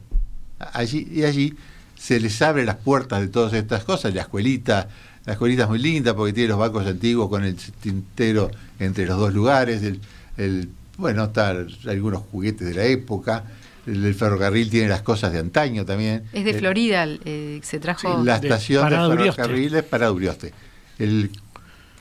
[0.74, 1.56] allí y allí
[1.98, 4.90] se les abre las puertas de todas estas cosas, la escuelita,
[5.26, 9.18] la escuelita es muy linda porque tiene los bancos antiguos con el tintero entre los
[9.18, 10.00] dos lugares, el,
[10.38, 13.44] el bueno, están algunos juguetes de la época,
[13.86, 16.24] el, ferrocarril tiene las cosas de antaño también.
[16.34, 18.24] Es de Florida, eh, se trajo...
[18.24, 20.54] la estación de, ferrocarril es para Durioste.
[21.00, 21.32] El,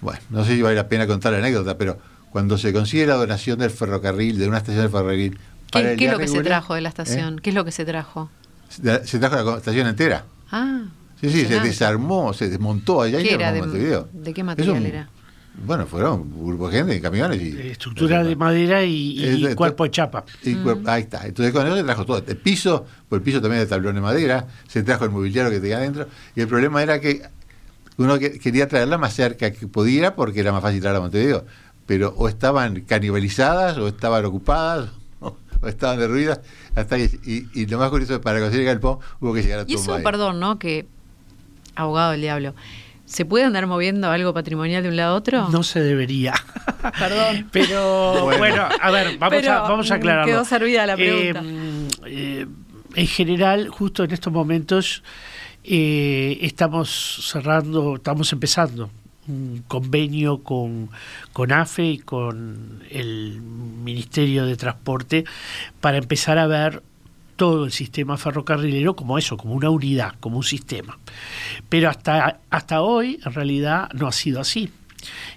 [0.00, 1.98] bueno, no sé si vale la pena contar la anécdota, pero
[2.30, 5.38] cuando se consigue la donación del ferrocarril, de una estación de ferrocarril...
[5.70, 7.38] ¿Qué, ¿qué es lo que se trajo de la estación?
[7.38, 7.40] ¿Eh?
[7.42, 8.30] ¿Qué es lo que se trajo?
[8.68, 10.24] Se trajo la estación entera.
[10.50, 10.85] Ah.
[11.20, 15.09] Sí, sí, se desarmó, se desmontó allá ¿Qué era de, ¿De qué material era?
[15.57, 17.70] Bueno, fueron un grupo de gente, camiones y.
[17.70, 20.24] Estructura de madera y, cuerpo de chapa.
[20.44, 20.88] Mm.
[20.88, 21.26] Ahí está.
[21.26, 22.22] Entonces con eso se trajo todo.
[22.26, 25.61] El piso, pues el piso también de tablón de madera, se trajo el mobiliario que
[25.61, 26.09] tenía adentro.
[26.35, 27.22] Y el problema era que
[27.96, 31.44] uno quería traerla más cerca que pudiera porque era más fácil traerla a Montevideo.
[31.87, 36.40] Pero o estaban canibalizadas, o estaban ocupadas, o, estaban derruidas.
[36.74, 39.64] Hasta y, y, lo más curioso es para conseguir el galpón hubo que llegar a.
[39.66, 40.59] Y eso, perdón, ¿no?
[40.59, 40.87] Que
[41.76, 42.54] abogado del diablo
[43.07, 45.48] ¿Se puede andar moviendo algo patrimonial de un lado a otro?
[45.50, 46.33] No se debería.
[46.98, 47.48] Perdón.
[47.52, 50.33] Pero bueno, a ver, vamos, a, vamos a aclararlo.
[50.33, 51.42] Quedó servida la pregunta.
[51.44, 52.46] Eh, eh,
[52.94, 55.02] en general, justo en estos momentos,
[55.64, 58.90] eh, estamos cerrando, estamos empezando
[59.27, 60.90] un convenio con,
[61.33, 65.24] con AFE y con el Ministerio de Transporte
[65.81, 66.83] para empezar a ver
[67.37, 70.98] todo el sistema ferrocarrilero como eso, como una unidad, como un sistema.
[71.68, 74.70] Pero hasta, hasta hoy, en realidad, no ha sido así.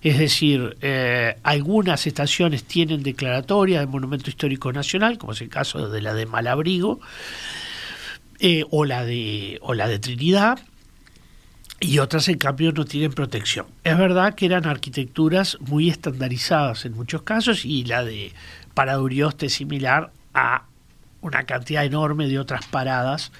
[0.01, 5.89] Es decir, eh, algunas estaciones tienen declaratoria de Monumento Histórico Nacional, como es el caso
[5.89, 6.99] de la de Malabrigo,
[8.39, 10.59] eh, o, la de, o la de Trinidad,
[11.79, 13.67] y otras en cambio no tienen protección.
[13.83, 18.33] Es verdad que eran arquitecturas muy estandarizadas en muchos casos y la de
[18.73, 20.63] Paradurioste similar a
[21.21, 23.31] una cantidad enorme de otras paradas.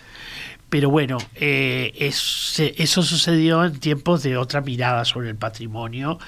[0.70, 6.20] Pero bueno, eh, eso sucedió en tiempos de otra mirada sobre el patrimonio.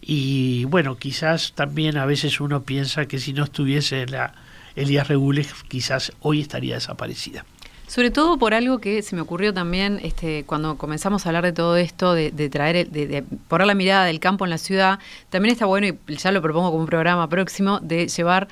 [0.00, 4.32] Y bueno, quizás también a veces uno piensa que si no estuviese la
[4.76, 7.44] Elías Regules, quizás hoy estaría desaparecida.
[7.90, 11.52] Sobre todo por algo que se me ocurrió también este, cuando comenzamos a hablar de
[11.52, 15.66] todo esto, de, traer, de, poner la mirada del campo en la ciudad, también está
[15.66, 18.46] bueno, y ya lo propongo como un programa próximo, de llevar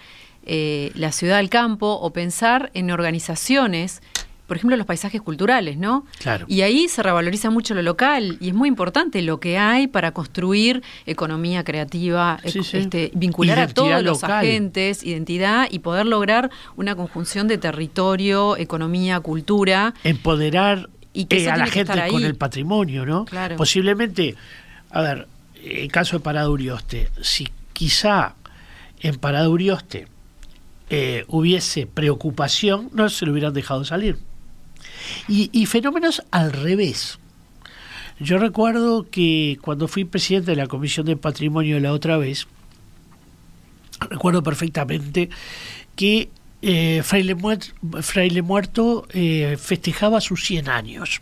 [0.44, 4.03] eh, la ciudad al campo o pensar en organizaciones
[4.49, 6.07] por ejemplo, los paisajes culturales, ¿no?
[6.19, 6.47] Claro.
[6.49, 10.13] Y ahí se revaloriza mucho lo local y es muy importante lo que hay para
[10.13, 17.47] construir economía creativa, Este, vincular a todos los agentes, identidad y poder lograr una conjunción
[17.47, 19.93] de territorio, economía, cultura.
[20.03, 23.27] Empoderar y que eh, a la gente con el patrimonio, ¿no?
[23.27, 23.57] Claro.
[23.57, 24.35] Posiblemente,
[24.91, 25.29] a ver,
[25.63, 28.35] el caso de Paradurioste, si quizá
[29.01, 30.09] en Paradurioste
[30.89, 34.17] eh, hubiese preocupación, no se lo hubieran dejado salir.
[35.29, 37.18] Y, fenómenos al revés.
[38.21, 42.47] Yo recuerdo que cuando fui presidente de la Comisión de Patrimonio la otra vez,
[44.11, 45.29] recuerdo perfectamente
[45.94, 46.31] que
[46.62, 51.21] eh, Fraile, Muerto, eh, festejaba sus 100 años.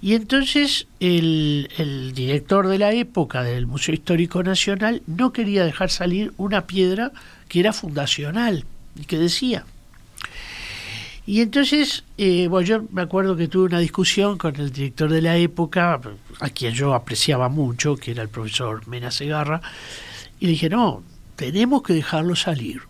[0.00, 5.90] Y entonces el, el, director de la época del Museo Histórico Nacional no quería dejar
[5.90, 7.12] salir una piedra
[7.48, 8.64] que era fundacional
[8.98, 9.64] y que decía.
[11.28, 15.20] Y entonces, eh, bueno, yo me acuerdo que tuve una discusión con el director de
[15.20, 16.00] la época,
[16.40, 19.60] a quien yo apreciaba mucho, que era el profesor Mena Segarra,
[20.40, 21.02] y le dije, no,
[21.36, 22.80] tenemos que dejarlo salir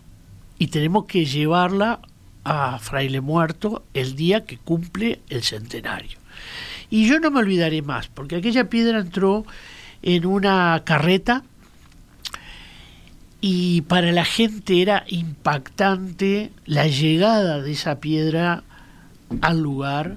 [0.56, 1.98] y tenemos que llevarla
[2.44, 6.16] a Fraile Muerto el día que cumple el centenario.
[6.90, 9.46] Y yo no me olvidaré más, porque aquella piedra entró
[10.00, 11.42] en una carreta
[13.40, 18.64] y para la gente era impactante la llegada de esa piedra
[19.40, 20.16] al lugar,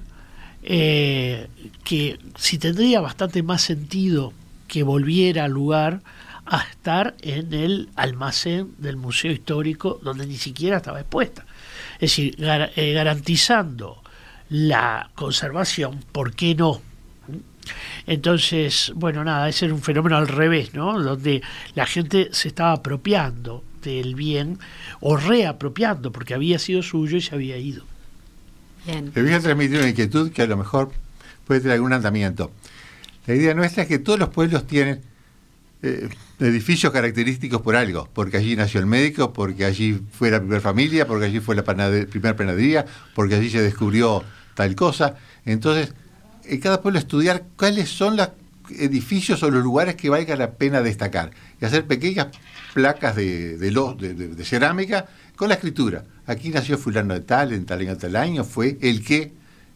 [0.64, 1.48] eh,
[1.84, 4.32] que si tendría bastante más sentido
[4.66, 6.00] que volviera al lugar
[6.46, 11.46] a estar en el almacén del Museo Histórico donde ni siquiera estaba expuesta.
[11.94, 14.02] Es decir, eh, garantizando
[14.48, 16.80] la conservación, ¿por qué no?
[18.06, 21.00] Entonces, bueno, nada, ese era un fenómeno al revés, ¿no?
[21.00, 21.42] Donde
[21.74, 24.58] la gente se estaba apropiando del bien
[25.00, 27.84] o reapropiando porque había sido suyo y se había ido.
[28.86, 29.12] Bien.
[29.14, 30.92] Le voy a transmitir una inquietud que a lo mejor
[31.46, 32.50] puede tener algún andamiento.
[33.26, 35.00] La idea nuestra es que todos los pueblos tienen
[35.82, 36.08] eh,
[36.40, 41.06] edificios característicos por algo, porque allí nació el médico, porque allí fue la primera familia,
[41.06, 45.16] porque allí fue la primera panadería, porque allí se descubrió tal cosa.
[45.44, 45.94] Entonces,
[46.44, 48.30] en cada pueblo estudiar cuáles son los
[48.70, 52.28] edificios o los lugares que valga la pena destacar y hacer pequeñas
[52.74, 56.04] placas de, de, cerámica con la escritura.
[56.26, 59.32] Aquí nació fulano de tal, en tal en tal año, fue el que,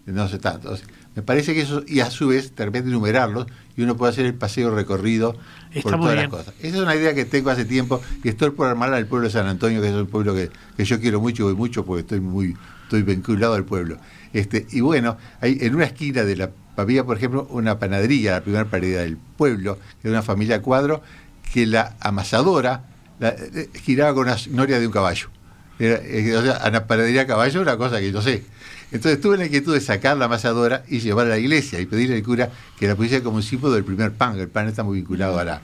[0.07, 0.77] no sé tanto.
[1.15, 4.27] Me parece que eso, y a su vez, de repente enumerarlos, y uno puede hacer
[4.27, 5.37] el paseo recorrido
[5.83, 6.55] por todas las cosas.
[6.61, 9.33] Esa es una idea que tengo hace tiempo, y estoy por armarla al pueblo de
[9.33, 10.51] San Antonio, que es un pueblo que,
[10.85, 12.55] yo quiero mucho, y mucho, porque estoy muy
[12.87, 13.99] estoy vinculado al pueblo.
[14.37, 18.42] Este, y bueno, hay, en una esquina de la había, por ejemplo, una panadería, la
[18.42, 21.03] primera panadería del pueblo, era una familia cuadro,
[21.55, 22.85] que la amasadora
[23.18, 25.29] eh, giraba con una noria de un caballo.
[25.79, 28.44] Eh, o sea, a la panadería caballo una cosa que yo sé.
[28.92, 32.16] Entonces tuve la inquietud de sacar la amasadora y llevarla a la iglesia y pedirle
[32.16, 34.99] al cura que la pusiera como un símbolo del primer pan, el pan está muy
[34.99, 35.62] vinculado a la,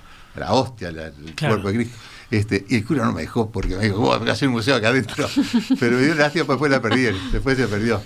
[0.48, 1.98] hostia, al, cuerpo de Cristo.
[2.30, 4.76] Este, y el cura no me dejó porque me dijo, voy a hacer un museo
[4.76, 5.28] acá adentro.
[5.78, 8.00] Pero me dio lástima, pues después la perdí, después se perdió.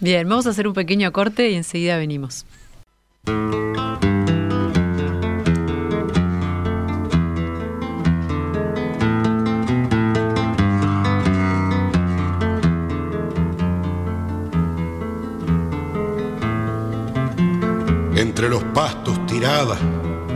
[0.00, 2.44] Bien, vamos a hacer un pequeño corte y enseguida venimos.
[18.38, 19.76] entre los pastos tirada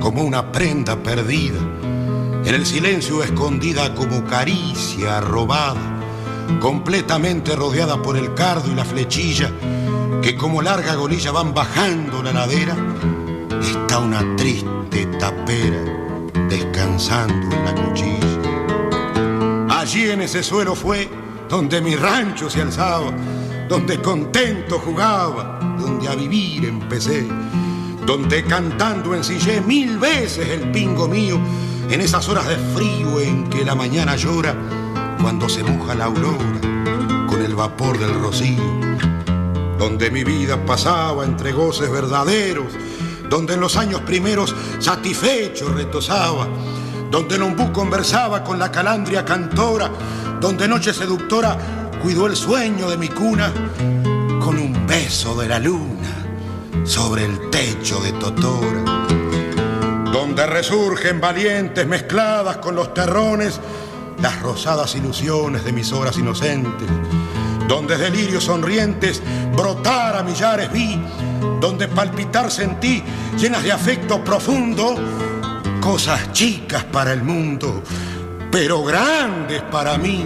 [0.01, 1.61] como una prenda perdida,
[2.44, 6.02] en el silencio escondida como caricia robada,
[6.61, 9.50] completamente rodeada por el cardo y la flechilla,
[10.22, 12.76] que como larga golilla van bajando la ladera,
[13.61, 15.83] está una triste tapera
[16.48, 18.20] descansando en la cuchilla.
[19.81, 21.09] Allí en ese suelo fue
[21.48, 23.12] donde mi rancho se alzaba,
[23.68, 27.26] donde contento jugaba, donde a vivir empecé
[28.07, 31.38] donde cantando ensillé mil veces el pingo mío,
[31.90, 34.55] en esas horas de frío en que la mañana llora,
[35.23, 36.61] cuando se moja la aurora
[37.29, 38.63] con el vapor del rocío,
[39.79, 42.67] donde mi vida pasaba entre goces verdaderos,
[43.31, 46.49] donde en los años primeros satisfecho retosaba,
[47.09, 49.91] donde Lombú conversaba con la calandria cantora,
[50.41, 51.57] donde noche seductora
[52.03, 53.53] cuidó el sueño de mi cuna
[54.41, 59.07] con un beso de la luna sobre el techo de Totora,
[60.13, 63.61] donde resurgen valientes mezcladas con los terrones
[64.23, 66.89] las rosadas ilusiones de mis horas inocentes,
[67.67, 69.21] donde delirios sonrientes
[69.55, 70.97] brotar a millares vi,
[71.61, 73.03] donde palpitar sentí
[73.37, 74.95] llenas de afecto profundo,
[75.81, 77.83] cosas chicas para el mundo,
[78.53, 80.25] pero grandes para mí,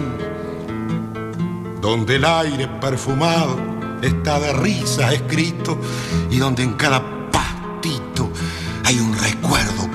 [1.81, 3.57] donde el aire perfumado
[4.03, 5.79] está de risa escrito
[6.29, 8.29] y donde en cada pastito
[8.85, 9.86] hay un recuerdo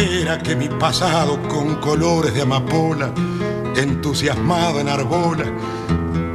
[0.00, 3.12] Tapera que mi pasado con colores de amapola,
[3.76, 5.44] entusiasmada en arbola,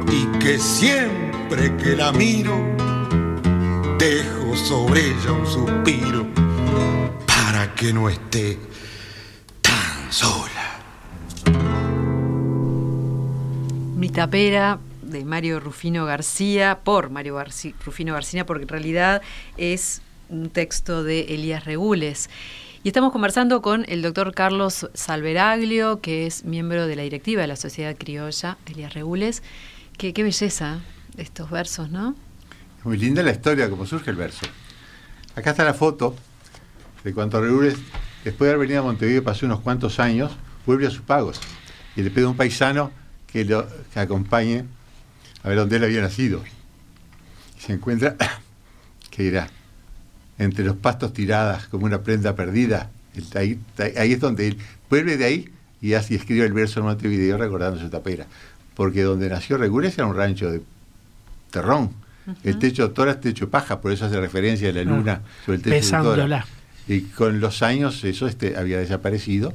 [0.08, 2.56] y que siempre que la miro,
[3.98, 6.28] dejo sobre ella un suspiro
[7.26, 8.56] para que no esté
[9.62, 10.78] tan sola.
[13.96, 17.42] Mi tapera de Mario Rufino García, por Mario
[17.84, 19.22] Rufino García, porque en realidad
[19.56, 22.30] es un texto de Elías Regules.
[22.82, 27.48] Y estamos conversando con el doctor Carlos Salveraglio, que es miembro de la directiva de
[27.48, 29.42] la Sociedad Criolla, Elías Regules.
[29.98, 30.80] Qué, qué belleza
[31.16, 32.14] estos versos, ¿no?
[32.84, 34.46] Muy linda la historia, cómo surge el verso.
[35.34, 36.14] Acá está la foto
[37.02, 37.76] de cuando Regules,
[38.24, 40.32] después de haber venido a Montevideo, pasó unos cuantos años,
[40.64, 41.40] vuelve a sus pagos
[41.96, 42.92] y le pide a un paisano
[43.26, 44.64] que lo que acompañe
[45.42, 46.42] a ver dónde él había nacido.
[47.58, 48.16] Y se encuentra,
[49.10, 49.48] que irá,
[50.38, 52.90] entre los pastos tiradas como una prenda perdida.
[53.34, 54.58] Ahí, ahí, es donde él
[54.90, 55.48] vuelve de ahí
[55.80, 58.26] y así escribe el verso en Montevideo recordando su tapera.
[58.74, 60.62] Porque donde nació Regures era un rancho de
[61.50, 61.90] terrón.
[62.42, 65.62] El techo de es techo paja, por eso hace referencia a la luna sobre el
[65.62, 66.42] techo de
[66.88, 69.54] Y con los años eso este, había desaparecido.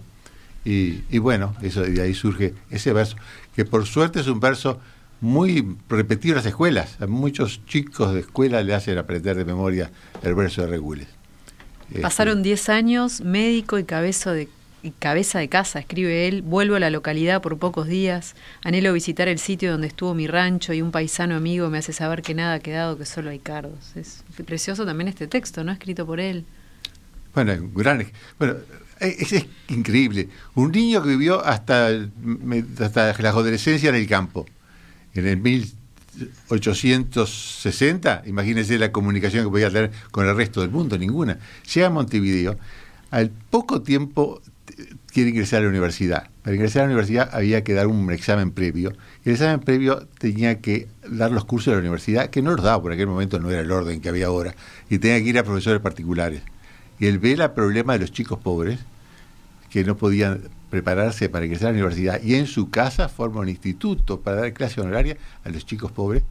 [0.63, 3.17] Y, y, bueno, eso de ahí surge ese verso,
[3.55, 4.79] que por suerte es un verso
[5.21, 6.97] muy repetido en las escuelas.
[6.99, 9.91] A muchos chicos de escuela le hacen aprender de memoria
[10.23, 11.07] el verso de Regules.
[12.01, 14.47] Pasaron 10 años, médico y cabeza de,
[14.99, 19.39] cabeza de casa, escribe él, vuelvo a la localidad por pocos días, anhelo visitar el
[19.39, 22.59] sitio donde estuvo mi rancho y un paisano amigo me hace saber que nada ha
[22.59, 23.95] quedado, que solo hay cardos.
[23.95, 25.71] Es precioso también este texto, ¿no?
[25.71, 26.45] Escrito por él.
[27.33, 28.05] Bueno, gran,
[28.39, 28.55] bueno
[28.99, 30.29] es, es increíble.
[30.55, 31.89] Un niño que vivió hasta,
[32.79, 34.45] hasta la adolescencia en el campo,
[35.13, 41.39] en el 1860, imagínense la comunicación que podía tener con el resto del mundo, ninguna.
[41.73, 42.57] Llega a Montevideo,
[43.09, 44.41] al poco tiempo
[45.11, 46.29] quiere ingresar a la universidad.
[46.43, 48.93] Para ingresar a la universidad había que dar un examen previo.
[49.25, 52.81] El examen previo tenía que dar los cursos de la universidad, que no los daba,
[52.81, 54.55] por aquel momento no era el orden que había ahora,
[54.89, 56.41] y tenía que ir a profesores particulares.
[56.99, 58.79] Y él ve el problema de los chicos pobres,
[59.69, 60.41] que no podían
[60.71, 64.53] prepararse para ingresar a la universidad, y en su casa forma un instituto para dar
[64.53, 66.23] clase honoraria a los chicos pobres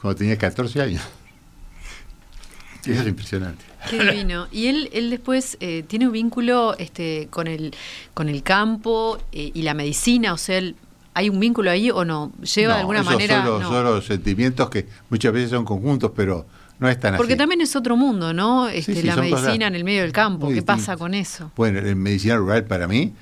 [0.00, 1.02] cuando tenía 14 años.
[2.86, 3.64] Eso es impresionante.
[3.90, 4.46] Qué divino.
[4.50, 7.74] Y él, él después eh, tiene un vínculo este, con, el,
[8.14, 10.62] con el campo eh, y la medicina, o sea,
[11.12, 12.32] ¿hay un vínculo ahí o no?
[12.40, 13.44] ¿Lleva de alguna manera...?
[13.44, 16.46] Son los, son los sentimientos que muchas veces son conjuntos, pero
[16.78, 18.68] no es tan Porque también es otro mundo, ¿no?
[18.68, 21.50] Este, la medicina en el medio del campo, ¿qué pasa con eso?
[21.56, 23.12] Bueno, la medicina rural para mí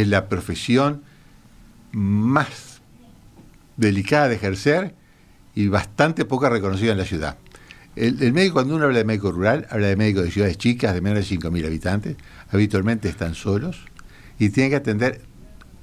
[0.00, 1.02] es la profesión
[1.92, 2.80] más
[3.76, 4.94] delicada de ejercer
[5.54, 7.36] y bastante poca reconocida en la ciudad.
[7.94, 11.00] El, médico, cuando uno habla de médico rural, habla de médico de ciudades chicas de
[11.00, 12.16] menos de 5.000 habitantes,
[12.50, 13.84] habitualmente están solos
[14.36, 15.20] y tienen que atender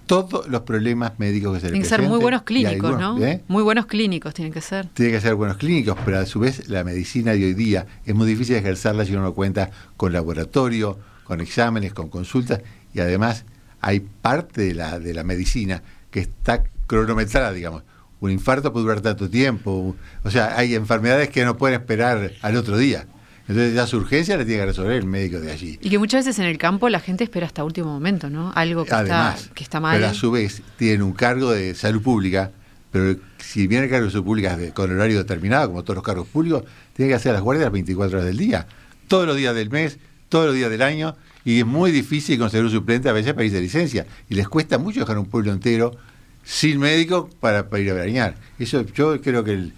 [0.08, 3.18] todos los problemas médicos que se Tienen que ser muy buenos clínicos, ¿no?
[3.24, 3.42] ¿eh?
[3.48, 4.88] Muy buenos clínicos tienen que ser.
[4.88, 8.14] Tienen que ser buenos clínicos, pero a su vez la medicina de hoy día es
[8.14, 12.60] muy difícil ejercerla si uno no cuenta con laboratorio, con exámenes, con consultas
[12.94, 13.46] y además
[13.82, 17.84] hay parte de la, de la medicina que está cronometrada, digamos.
[18.20, 22.56] Un infarto puede durar tanto tiempo, o sea, hay enfermedades que no pueden esperar al
[22.56, 23.08] otro día.
[23.48, 25.80] Entonces ya su urgencia la tiene que resolver el médico de allí.
[25.82, 28.52] Y que muchas veces en el campo la gente espera hasta último momento, ¿no?
[28.56, 29.98] Algo que, está, que está mal.
[29.98, 32.52] Pero a su vez tienen un cargo de salud pública,
[32.92, 36.28] pero si viene el cargo de salud pública con horario determinado, como todos los cargos
[36.28, 36.64] públicos,
[36.94, 38.68] tiene que hacer las guardias las 24 horas del día,
[39.08, 39.98] todos los días del mes,
[40.30, 43.46] todos los días del año, y es muy difícil conseguir un suplente a veces para
[43.46, 44.06] irse de licencia.
[44.30, 45.96] Y les cuesta mucho dejar un pueblo entero
[46.44, 48.36] sin médico para, para ir a bañar.
[48.60, 49.74] Eso yo creo que el,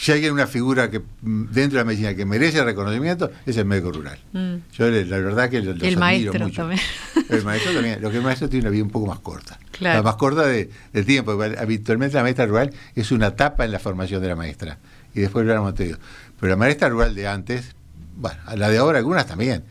[0.00, 3.66] si hay una figura que mm, dentro de la medicina que merece reconocimiento, es el
[3.66, 4.18] médico rural.
[4.32, 4.54] Mm.
[4.72, 6.62] Yo la verdad que los el maestro mucho.
[6.62, 6.80] También.
[7.28, 8.02] El maestro también.
[8.02, 9.58] Lo que el maestro tiene una vida un poco más corta.
[9.78, 10.68] La más corta de,
[11.06, 11.30] tiempo.
[11.32, 14.78] Habitualmente la maestra rural es una etapa en la formación de la maestra.
[15.14, 15.98] Y después lo hemos tenido.
[16.40, 17.76] Pero la maestra rural de antes,
[18.16, 19.62] bueno, la de ahora algunas también.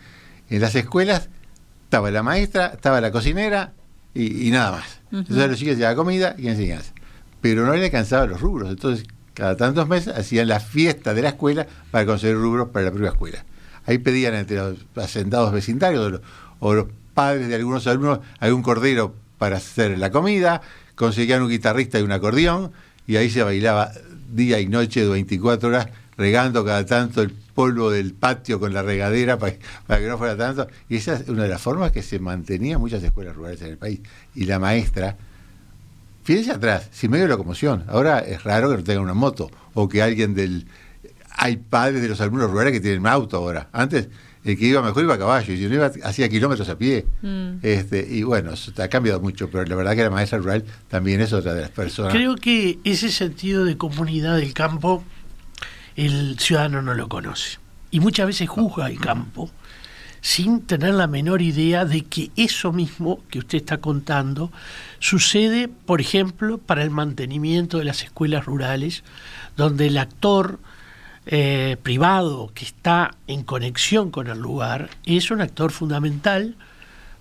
[0.49, 1.29] En las escuelas
[1.83, 3.73] estaba la maestra, estaba la cocinera
[4.13, 4.99] y, nada más.
[5.11, 6.93] Entonces los chicos llevaban comida y enseñanza.
[7.41, 8.69] Pero no le alcanzaban los rubros.
[8.69, 12.91] Entonces cada tantos meses hacían la fiesta de la escuela para conseguir rubros para la
[12.91, 13.45] propia escuela.
[13.85, 16.21] Ahí pedían entre los asentados vecindarios
[16.59, 16.87] o los,
[17.19, 20.61] padres de algunos alumnos algún cordero para hacer la comida,
[20.95, 22.71] conseguían un guitarrista y un acordeón,
[23.07, 23.91] y ahí se bailaba
[24.31, 28.81] día y noche de 24 horas, regando cada tanto el polvo del patio con la
[28.81, 29.53] regadera para,
[29.85, 30.69] para, que no fuera tanto.
[30.87, 33.77] Y esa es una de las formas que se mantenían muchas escuelas rurales en el
[33.77, 33.99] país.
[34.33, 35.17] Y la maestra,
[36.23, 37.83] fíjense atrás, sin medio de locomoción.
[37.89, 40.67] Ahora es raro que no tengan una moto o que alguien del...
[41.35, 43.67] Hay padres de los alumnos rurales que tienen un auto ahora.
[43.73, 44.07] Antes
[44.45, 47.05] el que iba mejor iba a caballo y si no iba hacía kilómetros a pie.
[47.21, 47.57] Mm.
[47.61, 51.33] Este, y bueno, ha cambiado mucho, pero la verdad que la maestra rural también es
[51.33, 52.13] otra de las personas.
[52.13, 55.03] Creo que ese sentido de comunidad del campo
[56.05, 57.59] el ciudadano no lo conoce.
[57.91, 59.49] Y muchas veces juzga el campo
[60.21, 64.51] sin tener la menor idea de que eso mismo que usted está contando
[64.99, 69.03] sucede, por ejemplo, para el mantenimiento de las escuelas rurales,
[69.55, 70.59] donde el actor
[71.25, 76.55] eh, privado que está en conexión con el lugar es un actor fundamental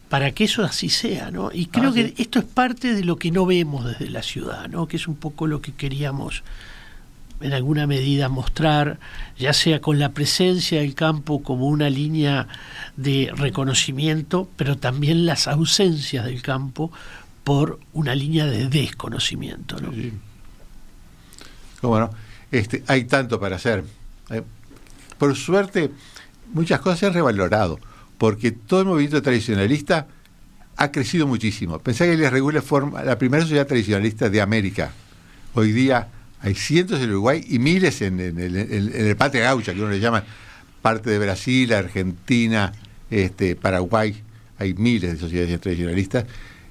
[0.09, 1.51] para que eso así sea, ¿no?
[1.53, 4.68] Y creo ah, que esto es parte de lo que no vemos desde la ciudad,
[4.68, 4.89] ¿no?
[4.89, 6.43] Que es un poco lo que queríamos
[7.41, 8.99] en alguna medida mostrar,
[9.39, 12.49] ya sea con la presencia del campo como una línea
[12.97, 16.91] de reconocimiento, pero también las ausencias del campo
[17.45, 19.76] por una línea de desconocimiento.
[19.80, 19.93] ¿no?
[22.51, 23.84] Este, hay tanto para hacer.
[24.30, 24.43] Eh,
[25.18, 25.91] por suerte,
[26.53, 27.78] muchas cosas se han revalorado,
[28.18, 30.09] porque todo el movimiento tradicionalista
[30.76, 31.78] ha crecido muchísimo.
[31.78, 34.93] Pensé que les regula forma la primera sociedad tradicionalista de América.
[35.55, 36.09] Hoy día
[36.41, 40.24] hay cientos en Uruguay y miles en, el Patria Gaucha, que uno le llama
[40.82, 42.72] parte de Brasil, Argentina,
[43.11, 44.22] este, Paraguay.
[44.59, 46.24] Hay miles de sociedades tradicionalistas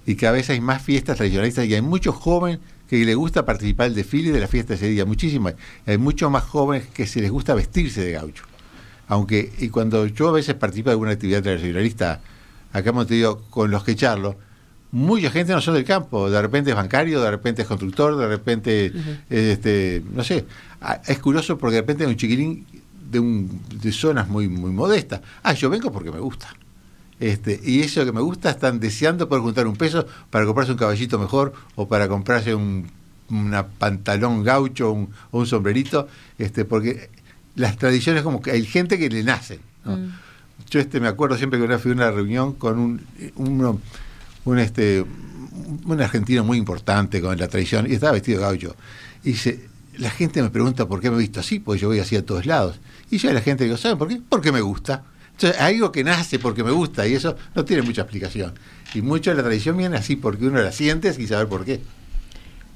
[0.06, 3.88] y cada vez hay más fiestas tradicionalistas y hay muchos jóvenes que les gusta participar
[3.88, 5.54] del desfile de la fiesta ese día, muchísimos.
[5.86, 8.44] Hay muchos más jóvenes que se les gusta vestirse de gaucho.
[9.10, 12.22] Aunque, y cuando yo a veces participo de alguna actividad tradicionalista
[12.74, 14.38] acá hemos tenido con los que charlo,
[14.98, 18.28] mucha gente no son del campo, de repente es bancario, de repente es constructor, de
[18.28, 18.92] repente,
[19.30, 20.46] este, no sé,
[20.82, 22.66] ah, es curioso porque de repente es un chiquilín
[23.10, 25.22] de, un, de zonas muy, muy modestas.
[25.44, 26.54] Ah, yo vengo porque me gusta.
[27.20, 30.78] Este, y eso que me gusta, están deseando poder juntar un peso para comprarse un
[30.78, 32.88] caballito mejor o para comprarse un
[33.30, 35.08] una pantalón gaucho o
[35.40, 37.10] un sombrerito, este, porque
[37.56, 39.60] las tradiciones como que hay gente que le nace.
[39.86, 40.08] Mm.
[40.70, 43.02] Yo este me acuerdo siempre que una fui a una reunión con un,
[43.36, 43.82] un,
[44.52, 45.06] un, este
[45.86, 48.76] un argentino muy importante con la tradición y estaba vestido de gaucho.
[49.24, 49.68] Y dice,
[49.98, 52.26] la gente me pregunta por qué me he visto así, porque yo voy así a
[52.26, 52.80] todos lados.
[53.10, 54.22] Y yo a la gente digo, ¿saben por qué?
[54.28, 55.04] Porque me gusta.
[55.32, 58.54] Entonces, algo que nace porque me gusta y eso no tiene mucha explicación.
[58.94, 61.82] Y mucho de la tradición viene así porque uno la siente y saber por qué.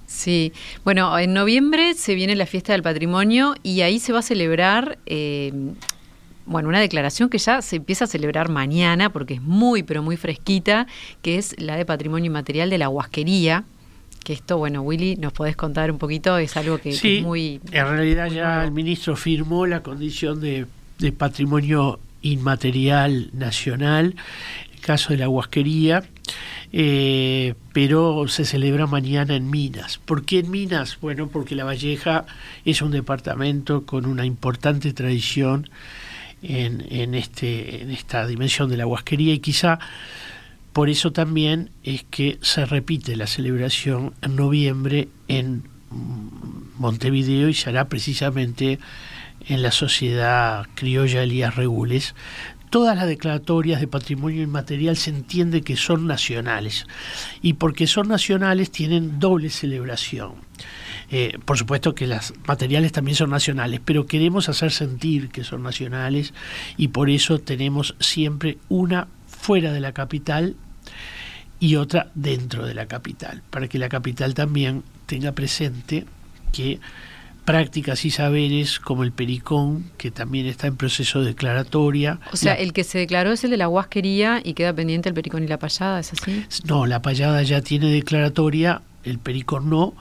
[0.05, 0.51] Sí,
[0.83, 4.99] bueno, en noviembre se viene la fiesta del patrimonio y ahí se va a celebrar,
[5.05, 5.53] eh,
[6.51, 10.17] bueno, una declaración que ya se empieza a celebrar mañana porque es muy, pero muy
[10.17, 10.87] fresquita,
[11.21, 13.63] que es la de patrimonio inmaterial de la huasquería.
[14.23, 17.59] Que esto, bueno, Willy, nos podés contar un poquito, es algo que, sí, es muy...
[17.71, 20.67] En realidad ya el ministro firmó la condición de,
[20.99, 24.15] de patrimonio inmaterial nacional,
[24.75, 26.03] el caso de la huasquería.
[26.73, 29.97] Eh, pero se celebra mañana en Minas.
[29.97, 30.97] ¿Por qué en Minas?
[31.01, 32.25] Bueno, porque La Valleja
[32.63, 35.69] es un departamento con una importante tradición
[36.41, 39.79] en, en, este, en esta dimensión de la huasquería y quizá
[40.73, 45.63] por eso también es que se repite la celebración en noviembre en
[46.77, 48.79] Montevideo y se hará precisamente
[49.47, 52.15] en la sociedad criolla Elías Regules,
[52.69, 56.85] todas las declaratorias de patrimonio inmaterial se entiende que son nacionales
[57.41, 60.35] y porque son nacionales tienen doble celebración.
[61.11, 65.61] Eh, por supuesto que las materiales también son nacionales, pero queremos hacer sentir que son
[65.61, 66.33] nacionales
[66.77, 70.55] y por eso tenemos siempre una fuera de la capital
[71.59, 76.05] y otra dentro de la capital, para que la capital también tenga presente
[76.53, 76.79] que
[77.43, 82.19] prácticas y saberes como el pericón, que también está en proceso de declaratoria.
[82.31, 85.15] O sea, el que se declaró es el de la huasquería y queda pendiente el
[85.15, 86.45] pericón y la payada, ¿es así?
[86.63, 89.93] No, la payada ya tiene declaratoria, el pericón no.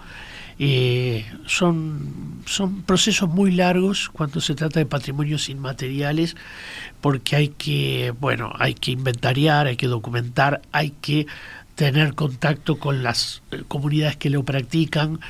[0.62, 6.36] Eh, son, son procesos muy largos cuando se trata de patrimonios inmateriales
[7.00, 11.26] porque hay que, bueno, hay que inventariar, hay que documentar, hay que
[11.76, 15.20] tener contacto con las eh, comunidades que lo practican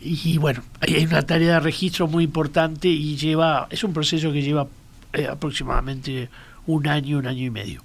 [0.00, 4.42] y bueno, hay una tarea de registro muy importante y lleva, es un proceso que
[4.42, 4.66] lleva
[5.12, 6.28] eh, aproximadamente
[6.66, 7.80] un año, un año y medio.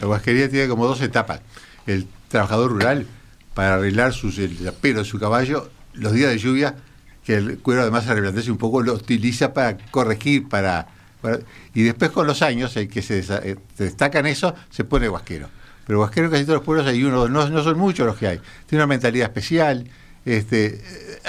[0.00, 1.42] La guasquería tiene como dos etapas.
[1.86, 3.06] El trabajador rural,
[3.54, 6.76] para arreglar sus, el pelo de su caballo, los días de lluvia,
[7.24, 10.88] que el cuero además se reblandece un poco, lo utiliza para corregir, para,
[11.74, 15.08] y después con los años, el que se, eh, se destaca en eso, se pone
[15.08, 15.48] guasquero
[15.86, 18.40] pero Huasquero casi todos los pueblos hay uno, no, no son muchos los que hay.
[18.66, 19.86] Tiene una mentalidad especial,
[20.24, 20.80] este,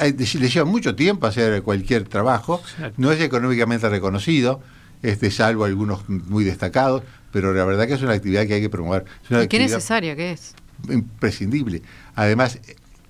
[0.02, 2.62] le lleva mucho tiempo hacer cualquier trabajo,
[2.98, 4.62] no es económicamente reconocido,
[5.04, 8.70] este, salvo algunos muy destacados, pero la verdad que es una actividad que hay que
[8.70, 9.06] promover.
[9.30, 10.56] ¿Y qué necesaria que es?
[10.90, 11.82] Imprescindible.
[12.16, 12.60] Además,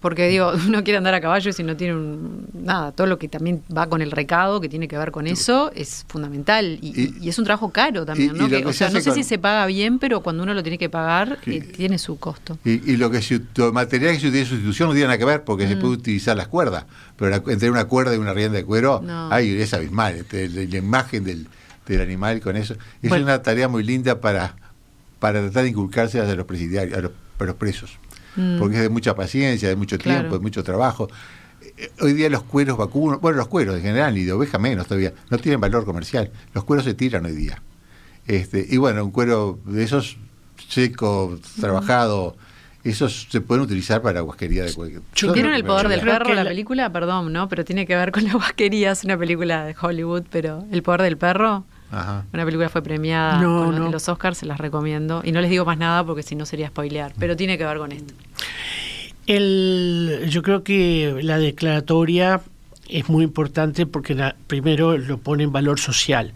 [0.06, 1.96] porque digo, uno quiere andar a caballo y si no tiene
[2.54, 5.72] nada, todo lo que también va con el recado, que tiene que ver con eso,
[5.74, 6.78] es fundamental.
[6.80, 8.46] Y, es un trabajo caro también, ¿no?
[8.70, 11.40] o sea, no sé si se paga bien, pero cuando uno lo tiene que pagar,
[11.48, 12.60] eh, tiene su costo.
[12.64, 13.42] Y, lo que se,
[13.74, 15.80] material que se utiliza en sustitución no tiene nada que ver, porque se mm.
[15.80, 16.86] puede utilizar las cuerdas,
[17.18, 20.18] pero entre una cuerda y una rienda de cuero, hay, es abismal.
[20.18, 21.48] Este, la, imagen del,
[22.00, 22.76] animal con eso.
[23.02, 24.56] Es una tarea muy linda para,
[25.18, 27.98] para tratar de inculcarse a los presidiarios, a los presos.
[28.36, 28.60] Mm.
[28.60, 31.08] porque es de mucha paciencia, de mucho tiempo, de mucho trabajo.
[31.78, 34.88] Eh, hoy día los cueros vacunos, bueno, los cueros en general, y de oveja menos
[34.88, 36.32] todavía, no tienen valor comercial.
[36.54, 37.62] Los cueros se tiran hoy día.
[38.28, 40.18] Este, y bueno, un cuero de esos
[40.70, 42.36] seco, trabajado,
[42.84, 45.02] esos se pueden utilizar para guasquería de cualquier
[45.34, 46.92] ¿Vieron El Poder del Perro, la película?
[46.92, 47.50] Perdón, ¿no?
[47.50, 51.02] Pero tiene que ver con la guasquería, es una película de Hollywood, pero El Poder
[51.02, 55.22] del Perro una película fue premiada en los Oscars, se las recomiendo.
[55.24, 57.78] Y no les digo más nada porque si no sería spoilear, pero tiene que ver
[57.78, 58.14] con esto.
[59.28, 62.42] El, yo creo que la declaratoria
[62.88, 64.16] es muy importante porque
[64.48, 66.34] primero lo pone en valor social,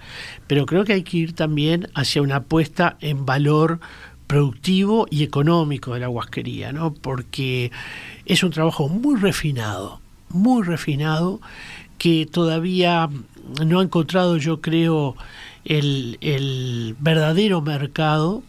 [0.48, 3.80] pero creo que hay que ir también hacia una apuesta en valor
[4.28, 6.94] productivo y económico de la huasquería, ¿no?
[6.94, 7.72] porque
[8.26, 11.42] es un trabajo muy refinado, muy refinado,
[11.98, 13.10] que todavía
[13.66, 15.16] no ha encontrado, yo creo,
[15.66, 18.44] el, verdadero mercado.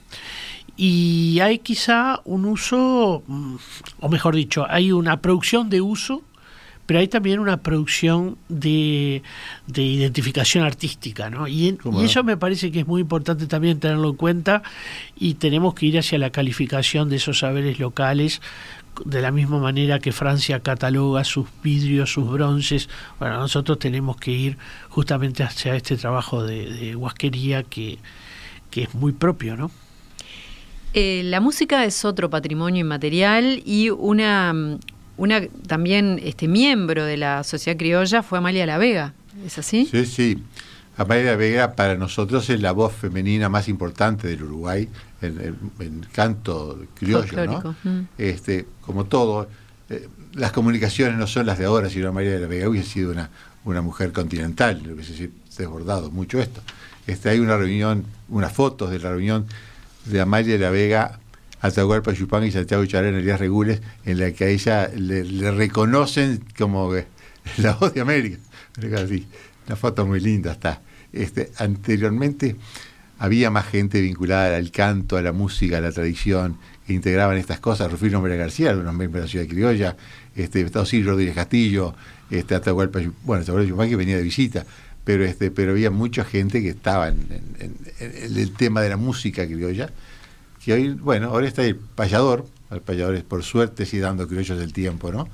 [0.76, 3.56] Y hay quizá un uso, mm,
[4.00, 6.22] o mejor dicho, hay una producción de uso,
[6.90, 9.22] pero hay también una producción de,
[9.68, 11.46] de identificación artística, ¿no?
[11.46, 14.64] Y, y eso me parece que es muy importante también tenerlo en cuenta
[15.16, 18.42] y tenemos que ir hacia la calificación de esos saberes locales
[19.04, 22.88] de la misma manera que Francia cataloga sus vidrios, sus bronces,
[23.20, 28.00] bueno, nosotros tenemos que ir justamente hacia este trabajo de, de huasquería que,
[28.72, 29.70] que es muy propio, ¿no?
[30.92, 34.76] Eh, la música es otro patrimonio inmaterial y una,
[35.20, 39.12] una también este miembro de la sociedad criolla fue Amalia La Vega,
[39.44, 39.86] ¿es así?
[39.90, 40.42] Sí, sí.
[40.96, 44.88] Amalia La Vega para nosotros es la voz femenina más importante del Uruguay
[45.20, 47.76] en, canto criollo, ¿no?
[47.84, 48.00] Mm.
[48.16, 49.46] Este, como todo,
[49.90, 53.28] eh, las comunicaciones no son las de ahora, sino Amalia La Vega hubiese sido una,
[53.66, 56.62] una mujer continental, hubiese desbordado mucho esto.
[57.06, 59.44] Este, hay una reunión, unas fotos de la reunión
[60.06, 61.19] de Amalia de la Vega,
[61.60, 66.92] Atahualpa Yupán y Santiago Charén Elías Regules, en la que a ella le, reconocen como
[67.58, 68.38] la voz de América.
[69.66, 70.80] Una foto muy linda está.
[71.12, 72.56] Este, anteriormente
[73.18, 76.56] había más gente vinculada al canto, a la música, a la tradición,
[76.86, 77.90] que integraban estas cosas.
[77.90, 79.96] Rufino María García, unos miembros de la ciudad criolla,
[80.34, 81.94] este, Estado Silvio Rodríguez Castillo,
[82.30, 84.64] este, Atahualpa, bueno, Atahualpa Yupán que venía de visita
[85.04, 87.16] pero este pero había mucha gente que estaba en,
[87.98, 89.90] el tema de la música criolla
[90.64, 94.58] que hoy bueno ahora está el payador el payador es por suerte sí dando criollos
[94.58, 95.28] del tiempo no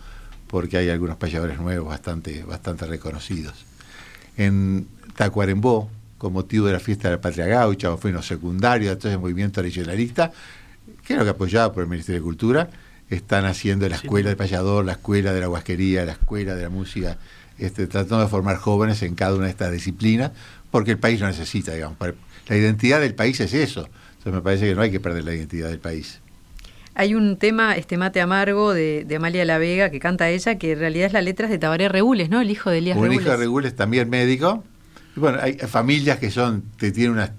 [0.49, 3.55] porque hay algunos payadores nuevos bastante bastante reconocidos
[4.37, 8.27] en Tacuarembó con motivo de la fiesta de la patria gaucha o fue en los
[8.27, 10.33] secundarios entonces el movimiento regionalista
[11.09, 12.71] lo que apoyaba por el Ministerio de Cultura
[13.11, 16.69] están haciendo la escuela del payador la escuela de la huasquería la escuela de la
[16.71, 17.19] música
[17.59, 20.33] este, tratando de formar jóvenes en cada una de estas disciplinas,
[20.71, 21.97] porque el país lo necesita, digamos.
[22.49, 23.89] La identidad del país es eso.
[24.27, 26.19] Entonces me parece que no hay que perder la identidad del país.
[26.97, 30.81] Hay un tema, este mate amargo de, Amalia La Vega, que canta ella, que en
[30.81, 32.41] realidad es la letra de Tabaré Regules, ¿no?
[32.41, 34.65] El hijo de Elías Un hijo de Regules también médico.
[35.17, 37.35] Y bueno, hay familias que son, que tienen una,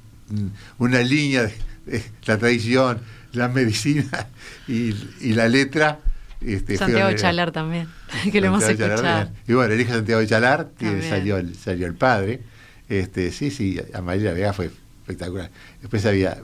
[0.78, 3.00] una línea de, la tradición,
[3.34, 4.28] la medicina
[4.70, 6.00] y, y la letra
[6.40, 7.90] este, Santiago Chalar también,
[8.32, 9.30] que lo hemos escuchado.
[9.46, 12.44] Y bueno, el hijo de Santiago Chalar, que salió, el, salió el padre.
[12.88, 14.72] Este, sí, sí, Amalia Vega fue
[15.02, 15.50] espectacular.
[15.82, 16.38] Después había,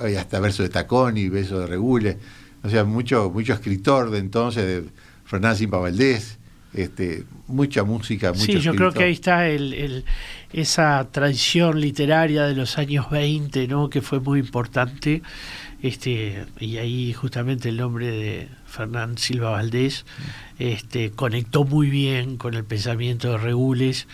[0.00, 2.18] había hasta verso de Tacón y verso de Regule.
[2.62, 4.90] O sea, mucho, mucho escritor de entonces, de
[5.24, 6.38] Fernán Simpa Valdés.
[6.74, 10.04] Este, mucha música, mucho Sí, yo creo que ahí está el, el,
[10.52, 13.88] esa tradición literaria de los años 20, ¿no?
[13.88, 15.22] que fue muy importante.
[15.80, 20.04] Este, y ahí justamente el nombre de Fernán Silva Valdés,
[20.58, 24.06] este, conectó muy bien con el pensamiento de Regules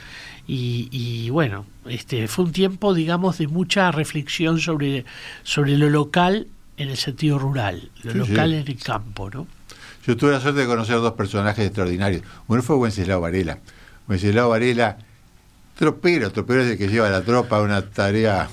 [0.46, 5.06] y, bueno, este, fue un tiempo, digamos, de mucha reflexión sobre,
[5.42, 9.46] sobre lo local en el sentido rural, lo local en el campo, ¿no?
[10.06, 12.22] Yo tuve la suerte de conocer dos personajes extraordinarios.
[12.46, 13.58] Uno fue Wenceslao Varela.
[14.06, 14.98] Wenceslao Varela,
[15.78, 18.50] tropero, tropero es el que lleva a la tropa a una tarea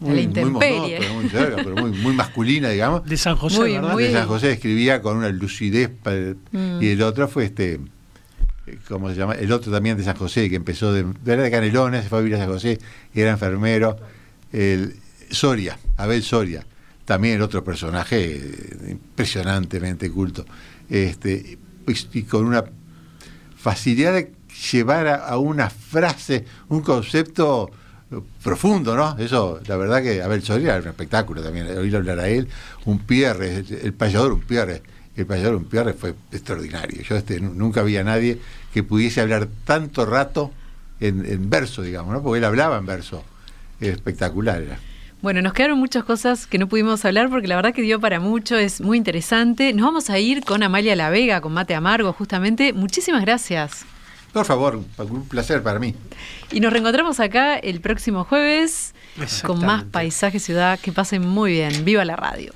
[0.00, 3.04] muy, muy pero muy, masculina, digamos.
[3.04, 3.96] De San José, ¿verdad?
[3.96, 5.90] De San José escribía con una lucidez.
[6.52, 6.82] Mm.
[6.82, 7.80] Y el otro fue este.
[8.86, 9.34] ¿Cómo se llama?
[9.34, 12.36] El otro también de San José, que empezó de, de Canelones, se fue a vivir
[12.36, 12.78] a San José,
[13.14, 13.96] era enfermero.
[14.52, 14.94] El,
[15.30, 16.64] Soria, Abel Soria,
[17.04, 18.40] también el otro personaje
[18.88, 20.44] impresionantemente culto.
[20.88, 21.58] Este,
[22.12, 22.64] y con una
[23.56, 24.32] facilidad de
[24.72, 27.70] llevar a una frase, un concepto
[28.42, 29.16] profundo, ¿no?
[29.18, 32.48] Eso, la verdad que Abel Soria era un espectáculo también, oír hablar a él,
[32.86, 34.82] un pierre, el, payador un pierre,
[35.16, 37.02] el payador un pierre fue extraordinario.
[37.02, 38.38] Yo este, nunca había nadie
[38.72, 40.52] que pudiese hablar tanto rato
[41.00, 42.22] en, verso, digamos, ¿no?
[42.22, 43.22] Porque él hablaba en verso,
[43.80, 44.64] espectacular.
[45.20, 48.20] Bueno, nos quedaron muchas cosas que no pudimos hablar porque la verdad que dio para
[48.20, 49.72] mucho, es muy interesante.
[49.72, 52.72] Nos vamos a ir con Amalia La Vega, con Mate Amargo, justamente.
[52.72, 53.84] Muchísimas gracias.
[54.32, 55.94] Por favor, un placer para mí.
[56.50, 58.94] Y nos reencontramos acá el próximo jueves
[59.44, 60.78] con más Paisaje Ciudad.
[60.78, 61.84] Que pasen muy bien.
[61.84, 62.52] ¡Viva la radio!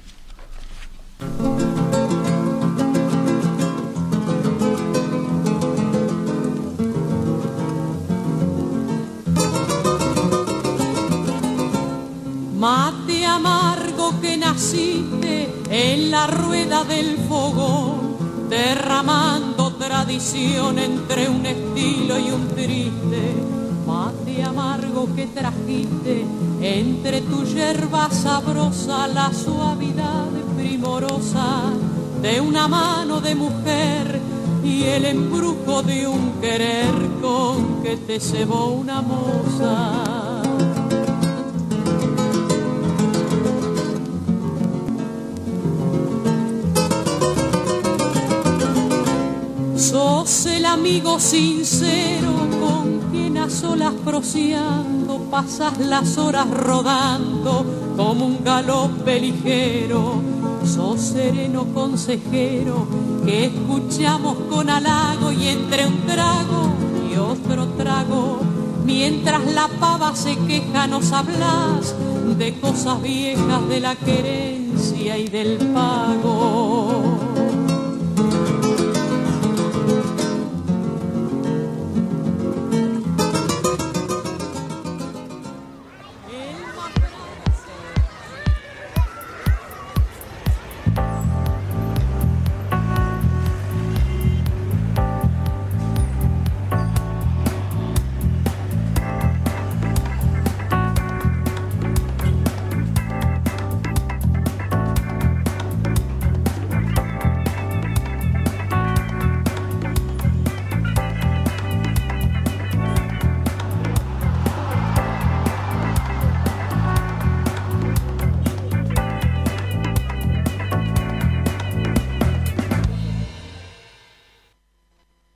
[12.58, 18.11] Mate amargo que naciste en la rueda del fogón,
[18.52, 23.34] derramando tradición entre un estilo y un triste,
[23.86, 26.26] mate amargo que trajiste
[26.60, 30.28] entre tu yerba sabrosa, la suavidad
[30.58, 31.62] primorosa
[32.20, 34.20] de una mano de mujer
[34.62, 36.92] y el embrujo de un querer
[37.22, 40.21] con que te cebó una moza.
[49.92, 52.32] Sos el amigo sincero
[52.62, 57.62] con quien a solas prociando pasas las horas rodando
[57.94, 60.14] como un galope ligero.
[60.64, 62.86] Sos sereno consejero
[63.26, 66.72] que escuchamos con halago y entre un trago
[67.12, 68.40] y otro trago.
[68.86, 71.94] Mientras la pava se queja nos hablas
[72.38, 76.61] de cosas viejas de la querencia y del pago.